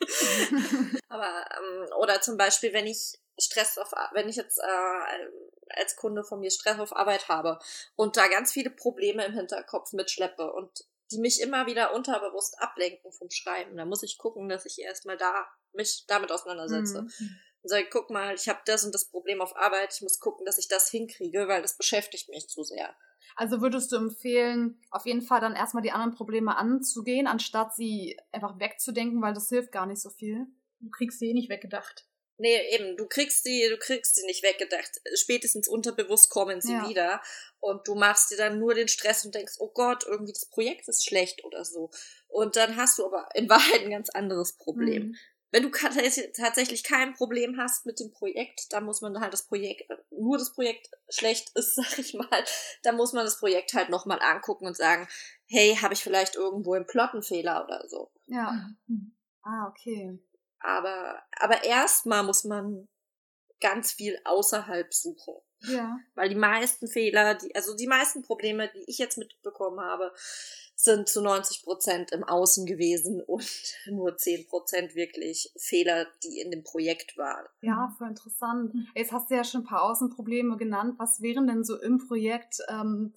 [1.08, 5.28] aber, ähm, oder zum Beispiel, wenn ich Stress auf, wenn ich jetzt äh,
[5.70, 7.58] als Kunde von mir Stress auf Arbeit habe
[7.96, 13.12] und da ganz viele Probleme im Hinterkopf mitschleppe und die mich immer wieder unterbewusst ablenken
[13.12, 13.76] vom Schreiben.
[13.76, 17.02] Da muss ich gucken, dass ich erstmal da mich damit auseinandersetze.
[17.02, 17.36] Mhm.
[17.62, 20.44] Und sage, guck mal, ich habe das und das Problem auf Arbeit, ich muss gucken,
[20.44, 22.94] dass ich das hinkriege, weil das beschäftigt mich zu sehr.
[23.36, 28.20] Also würdest du empfehlen, auf jeden Fall dann erstmal die anderen Probleme anzugehen, anstatt sie
[28.32, 30.46] einfach wegzudenken, weil das hilft gar nicht so viel?
[30.80, 32.06] Du kriegst sie eh nicht weggedacht.
[32.36, 35.00] Nee, eben, du kriegst sie, du kriegst sie nicht weggedacht.
[35.14, 36.88] Spätestens unterbewusst kommen sie ja.
[36.88, 37.22] wieder.
[37.60, 40.88] Und du machst dir dann nur den Stress und denkst, oh Gott, irgendwie das Projekt
[40.88, 41.90] ist schlecht oder so.
[42.28, 45.08] Und dann hast du aber in Wahrheit ein ganz anderes Problem.
[45.08, 45.16] Mhm.
[45.52, 49.88] Wenn du tatsächlich kein Problem hast mit dem Projekt, dann muss man halt das Projekt,
[50.10, 52.44] nur das Projekt schlecht ist, sag ich mal,
[52.82, 55.06] dann muss man das Projekt halt nochmal angucken und sagen,
[55.46, 58.10] hey, habe ich vielleicht irgendwo einen Plottenfehler oder so.
[58.26, 58.68] Ja.
[58.88, 59.14] Mhm.
[59.42, 60.18] Ah, okay.
[60.64, 62.88] Aber, aber erstmal muss man
[63.60, 65.34] ganz viel außerhalb suchen.
[65.60, 65.98] Ja.
[66.14, 70.12] Weil die meisten Fehler, die, also die meisten Probleme, die ich jetzt mitbekommen habe,
[70.74, 76.50] sind zu 90 Prozent im Außen gewesen und nur 10 Prozent wirklich Fehler, die in
[76.50, 77.46] dem Projekt waren.
[77.60, 78.72] Ja, voll interessant.
[78.94, 80.94] Jetzt hast du ja schon ein paar Außenprobleme genannt.
[80.98, 83.14] Was wären denn so im Projekt ähm,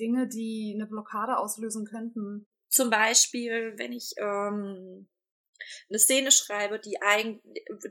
[0.00, 2.44] Dinge, die eine Blockade auslösen könnten?
[2.68, 5.08] Zum Beispiel, wenn ich ähm,
[5.88, 7.42] eine Szene schreibe, die eigentlich,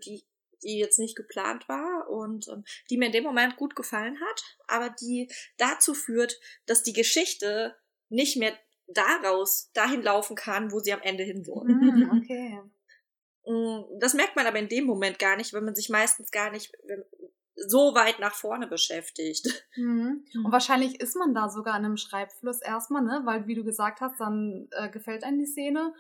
[0.06, 0.24] die
[0.64, 4.44] die jetzt nicht geplant war und ähm, die mir in dem Moment gut gefallen hat,
[4.68, 7.76] aber die dazu führt, dass die Geschichte
[8.10, 8.58] nicht mehr
[8.88, 11.68] daraus dahin laufen kann, wo sie am Ende hin soll.
[11.68, 12.60] Mm, okay.
[13.46, 16.50] Mm, Das merkt man aber in dem Moment gar nicht, weil man sich meistens gar
[16.50, 17.06] nicht wenn-
[17.60, 19.68] so weit nach vorne beschäftigt.
[19.76, 20.26] Mhm.
[20.44, 23.22] Und wahrscheinlich ist man da sogar in einem Schreibfluss erstmal, ne?
[23.26, 25.92] Weil, wie du gesagt hast, dann äh, gefällt einem die Szene.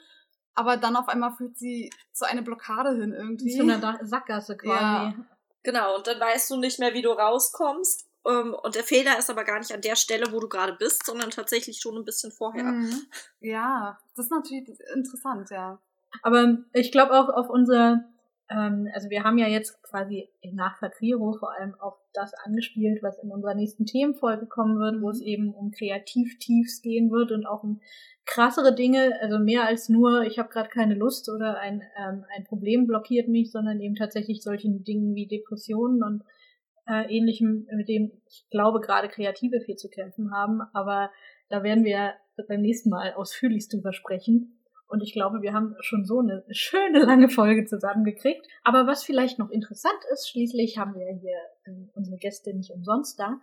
[0.57, 3.55] Aber dann auf einmal führt sie zu einer Blockade hin irgendwie.
[3.55, 4.81] Zu einer Sackgasse quasi.
[4.81, 5.13] Ja.
[5.61, 8.07] Genau, und dann weißt du nicht mehr, wie du rauskommst.
[8.27, 11.05] Ähm, Und der Fehler ist aber gar nicht an der Stelle, wo du gerade bist,
[11.05, 12.63] sondern tatsächlich schon ein bisschen vorher.
[12.63, 13.05] Mhm.
[13.39, 15.79] Ja, das ist natürlich interessant, ja.
[16.23, 18.05] Aber ich glaube auch auf unser,
[18.49, 23.17] ähm, also wir haben ja jetzt quasi nach Fakriro vor allem auf das angespielt, was
[23.19, 27.63] in unserer nächsten Themenfolge kommen wird, wo es eben um Kreativtiefs gehen wird und auch
[27.63, 27.81] um
[28.25, 32.43] krassere Dinge, also mehr als nur, ich habe gerade keine Lust oder ein, ähm, ein
[32.43, 36.23] Problem blockiert mich, sondern eben tatsächlich solchen Dingen wie Depressionen und
[36.87, 40.61] äh, ähnlichem, mit dem ich glaube gerade Kreative viel zu kämpfen haben.
[40.73, 41.11] Aber
[41.49, 42.13] da werden wir
[42.47, 44.56] beim nächsten Mal ausführlichst drüber sprechen.
[44.87, 48.47] Und ich glaube, wir haben schon so eine schöne lange Folge zusammengekriegt.
[48.63, 53.19] Aber was vielleicht noch interessant ist, schließlich haben wir hier ähm, unsere Gäste nicht umsonst
[53.19, 53.39] da.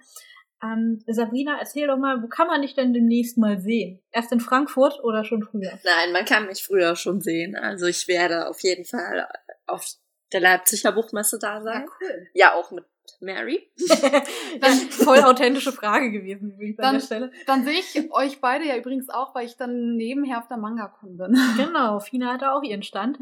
[0.62, 4.00] Ähm, Sabrina, erzähl doch mal, wo kann man dich denn demnächst mal sehen?
[4.12, 5.78] Erst in Frankfurt oder schon früher?
[5.84, 7.56] Nein, man kann mich früher schon sehen.
[7.56, 9.28] Also ich werde auf jeden Fall
[9.66, 9.84] auf
[10.32, 11.86] der Leipziger Buchmesse da sein.
[12.00, 12.26] cool.
[12.32, 12.84] Ja, auch mit
[13.20, 13.68] Mary.
[14.60, 17.30] Das ist voll authentische Frage gewesen übrigens an Dann- der Stelle.
[17.46, 21.16] Dann sehe ich euch beide ja übrigens auch, weil ich dann nebenher auf der Manga-Con
[21.16, 21.36] bin.
[21.56, 23.18] Genau, Fina hatte auch ihren Stand.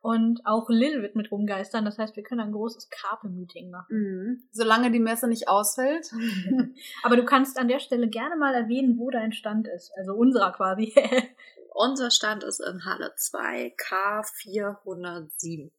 [0.00, 1.84] Und auch Lil wird mit rumgeistern.
[1.84, 3.86] Das heißt, wir können ein großes Carpe-Meeting machen.
[3.96, 4.42] Mhm.
[4.50, 6.10] Solange die Messe nicht ausfällt.
[7.04, 9.92] Aber du kannst an der Stelle gerne mal erwähnen, wo dein Stand ist.
[9.96, 10.92] Also unserer quasi.
[11.74, 15.70] Unser Stand ist in Halle 2, K407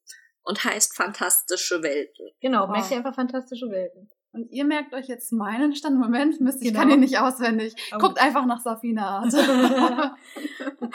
[0.44, 2.28] und heißt Fantastische Welten.
[2.41, 2.72] genau, Wow.
[2.72, 4.10] merkst du einfach fantastische Welten.
[4.36, 6.00] Und ihr merkt euch jetzt meinen Stand.
[6.00, 6.80] Moment, Mist, ich Genau.
[6.80, 7.76] kann ihn nicht auswendig.
[7.94, 8.00] Oh.
[8.00, 9.32] Guckt einfach nach Safina Art.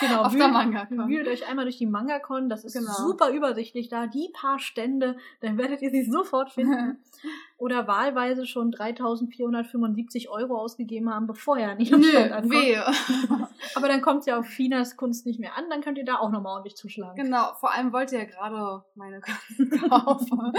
[0.01, 1.09] genau, Auf der Manga-Con.
[1.09, 2.49] Wühlt euch einmal durch die Manga-Con.
[2.49, 2.92] Das ist Genau.
[2.92, 4.09] super übersichtlich da.
[4.09, 6.99] Die paar Stände, dann werdet ihr sie sofort finden.
[7.59, 12.52] Oder wahlweise schon 3.475 Euro ausgegeben haben, bevor ihr nicht am Nö, Stand ankommt.
[12.54, 12.84] wehe.
[13.74, 15.68] Aber dann kommt ja auf Finas Kunst nicht mehr an.
[15.68, 17.16] Dann könnt ihr da auch nochmal ordentlich zuschlagen.
[17.20, 20.52] Genau, vor allem wollt ihr ja gerade meine Karten kaufen.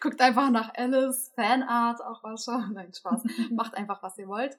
[0.00, 2.72] Guckt einfach nach Alice, Fanart, auch was schon.
[2.74, 3.22] Nein, Spaß.
[3.52, 4.58] Macht einfach, was ihr wollt.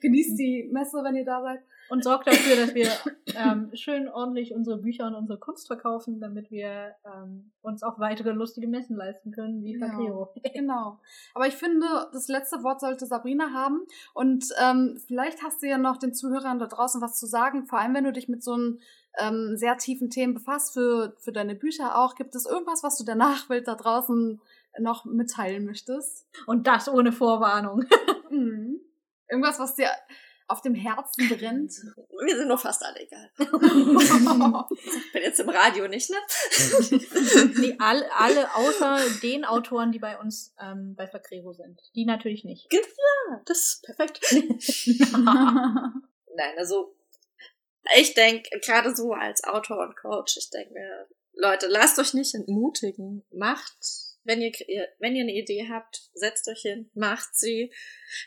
[0.00, 1.60] Genießt die Messe, wenn ihr da seid.
[1.88, 2.90] Und sorgt dafür, dass wir
[3.34, 8.32] ähm, schön ordentlich unsere Bücher und unsere Kunst verkaufen, damit wir ähm, uns auch weitere
[8.32, 9.86] lustige Messen leisten können, wie Ja.
[9.86, 10.34] Fakreo.
[10.54, 11.00] Genau.
[11.34, 13.86] Aber ich finde, das letzte Wort sollte Sabrina haben.
[14.14, 17.78] Und ähm, vielleicht hast du ja noch den Zuhörern da draußen was zu sagen, vor
[17.78, 18.80] allem wenn du dich mit so einem
[19.18, 22.14] ähm, sehr tiefen Themen befasst, für, für deine Bücher auch.
[22.14, 24.40] Gibt es irgendwas, was du der Nachwelt da draußen
[24.78, 26.26] noch mitteilen möchtest?
[26.46, 27.84] Und das ohne Vorwarnung.
[28.30, 28.80] Mhm.
[29.30, 29.88] Irgendwas, was dir
[30.48, 31.72] auf dem Herzen brennt?
[32.24, 33.30] Wir sind nur fast alle egal.
[33.38, 33.46] Ich
[35.12, 36.16] bin jetzt im Radio nicht, ne?
[37.58, 41.80] nee, all, alle außer den Autoren, die bei uns ähm, bei Fakrero sind.
[41.94, 42.66] Die natürlich nicht.
[42.72, 42.80] Ja,
[43.44, 44.20] das ist perfekt.
[46.34, 46.94] Nein, also
[47.96, 52.34] ich denke, gerade so als Autor und Coach, ich denke mir, Leute, lasst euch nicht
[52.34, 53.24] entmutigen.
[53.30, 53.76] Macht,
[54.28, 54.52] wenn ihr,
[54.98, 57.72] wenn ihr eine Idee habt, setzt euch hin, macht sie,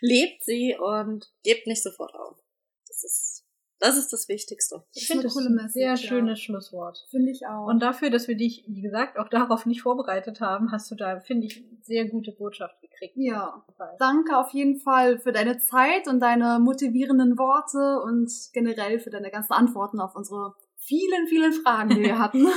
[0.02, 2.40] lebt sie und gebt nicht sofort auf.
[2.88, 3.46] Das ist,
[3.78, 4.84] das ist das Wichtigste.
[4.96, 5.98] Ich finde das coole ein Message, sehr ja.
[5.98, 7.06] schönes Schlusswort.
[7.12, 7.68] Finde ich auch.
[7.68, 11.20] Und dafür, dass wir dich, wie gesagt, auch darauf nicht vorbereitet haben, hast du da,
[11.20, 13.16] finde ich, sehr gute Botschaft gekriegt.
[13.16, 13.64] ja.
[14.00, 19.30] Danke auf jeden Fall für deine Zeit und deine motivierenden Worte und generell für deine
[19.30, 22.48] ganzen Antworten auf unsere vielen, vielen Fragen, die wir hatten.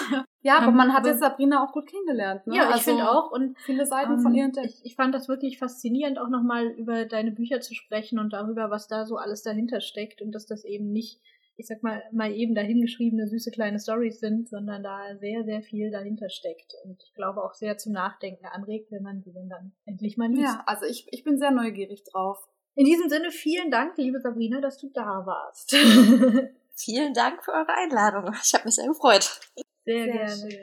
[0.45, 2.47] Ja, aber Ähm, man hat jetzt Sabrina auch gut kennengelernt.
[2.47, 2.55] Ne?
[2.57, 3.33] Ja, ich Also finde auch.
[3.33, 4.67] Und Viele Seiten von Ähm, ihr entdeckt.
[4.67, 8.71] Ich, ich fand das wirklich faszinierend, auch nochmal über deine Bücher zu sprechen und darüber,
[8.71, 11.23] was da so alles dahinter steckt und dass das eben nicht,
[11.57, 15.91] ich sag mal, mal eben dahingeschriebene süße kleine Stories sind, sondern da sehr, sehr viel
[15.91, 16.75] dahinter steckt.
[16.85, 20.43] Und ich glaube auch sehr zum Nachdenken anregt, wenn man die dann endlich mal liest.
[20.43, 22.47] Ja, also ich, ich bin sehr neugierig drauf.
[22.75, 25.75] In diesem Sinne, vielen Dank, liebe Sabrina, dass du da warst.
[26.77, 28.35] Vielen Dank für eure Einladung.
[28.43, 29.41] Ich habe mich sehr gefreut.
[29.85, 30.29] sehr, gerne.
[30.29, 30.59] schön.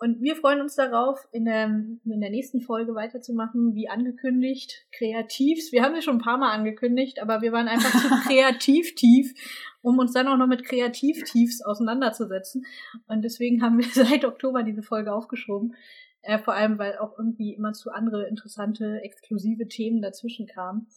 [0.00, 5.72] Und wir freuen uns darauf, in der, in der nächsten Folge weiterzumachen, wie angekündigt, Kreativs.
[5.72, 9.32] Wir haben sie schon ein paar Mal angekündigt, aber wir waren einfach zu kreativ tief,
[9.80, 12.66] um uns dann auch noch mit Kreativtiefs auseinanderzusetzen.
[13.06, 15.74] Und deswegen haben wir seit Oktober diese Folge aufgeschoben.
[16.20, 20.88] Äh, vor allem, weil auch irgendwie immer zu andere interessante, exklusive Themen dazwischen kamen.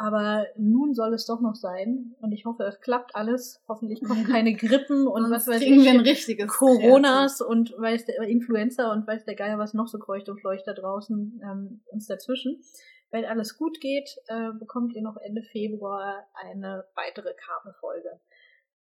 [0.00, 2.14] Aber nun soll es doch noch sein.
[2.20, 3.60] Und ich hoffe, es klappt alles.
[3.66, 5.86] Hoffentlich kommen keine Grippen und was weiß kriegen ich.
[5.86, 9.98] wir ein richtiges Coronas und weiß der Influenza und weiß der Geier, was noch so
[9.98, 12.62] kreucht und fleucht da draußen ähm, uns dazwischen.
[13.10, 18.20] Wenn alles gut geht, äh, bekommt ihr noch Ende Februar eine weitere Kabelfolge.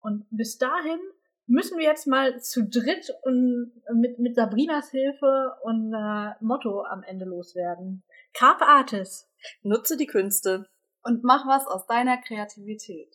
[0.01, 1.01] Und bis dahin
[1.47, 7.24] müssen wir jetzt mal zu dritt und mit, mit Sabrinas Hilfe unser Motto am Ende
[7.24, 8.02] loswerden.
[8.35, 9.26] Carpe Artis.
[9.62, 10.66] Nutze die Künste.
[11.09, 13.09] Und mach was aus deiner Kreativität.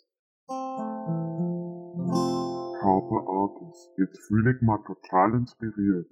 [2.80, 3.92] Carpe Artis.
[3.98, 6.08] Jetzt fühle ich mal total inspiriert.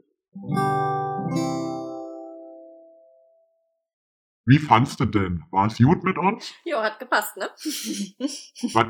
[4.45, 5.43] Wie fandst du denn?
[5.51, 6.53] War es gut mit uns?
[6.65, 7.49] Jo, hat gepasst, ne?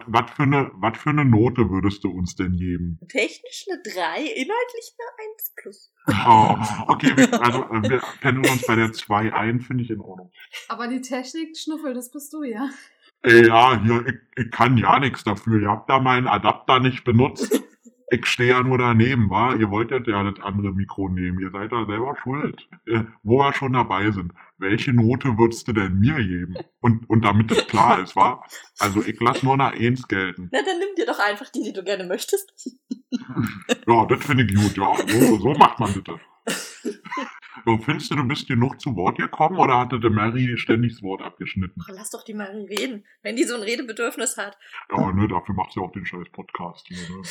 [0.08, 3.00] Was für, eine, was für eine Note würdest du uns denn geben?
[3.10, 5.92] Technisch eine 3, inhaltlich eine 1 plus.
[6.08, 10.00] Oh, okay, wir, also äh, wir kennen uns bei der 2 ein, finde ich in
[10.00, 10.32] Ordnung.
[10.70, 12.70] Aber die Technik, Schnuffel, das bist du ja.
[13.24, 15.62] Ey, ja, hier, ich, ich kann ja nichts dafür.
[15.62, 17.62] Ihr habt da meinen Adapter nicht benutzt.
[18.14, 19.56] Ich stehe ja nur daneben, wa?
[19.56, 21.40] Ihr wolltet ja das andere Mikro nehmen.
[21.40, 22.68] Ihr seid da selber schuld.
[22.86, 24.34] Äh, wo wir schon dabei sind.
[24.58, 26.56] Welche Note würdest du denn mir geben?
[26.82, 28.44] Und, und damit es klar ist, wa?
[28.80, 30.50] Also ich lass nur nach eins gelten.
[30.52, 32.54] Na, dann nimm dir doch einfach die, die du gerne möchtest.
[33.88, 34.94] Ja, das finde ich gut, ja.
[35.08, 36.20] So, so macht man das.
[37.66, 41.04] So, findest du, du bist genug zu Wort gekommen oder hatte der Mary ständig das
[41.04, 41.82] Wort abgeschnitten?
[41.84, 44.58] Ach, lass doch die Marie reden, wenn die so ein Redebedürfnis hat.
[44.90, 47.22] Ja, ne, dafür macht sie auch den scheiß Podcast hier, ne?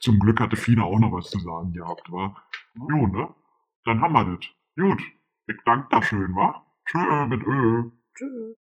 [0.00, 2.36] Zum Glück hatte Fina auch noch was zu sagen gehabt, wa?
[2.74, 3.34] Jo, ne?
[3.84, 4.46] Dann haben wir das.
[4.76, 5.02] Gut.
[5.46, 6.66] Ich danke da schön, wa?
[6.86, 7.90] Tschö mit Ö.
[8.14, 8.56] Tschüss.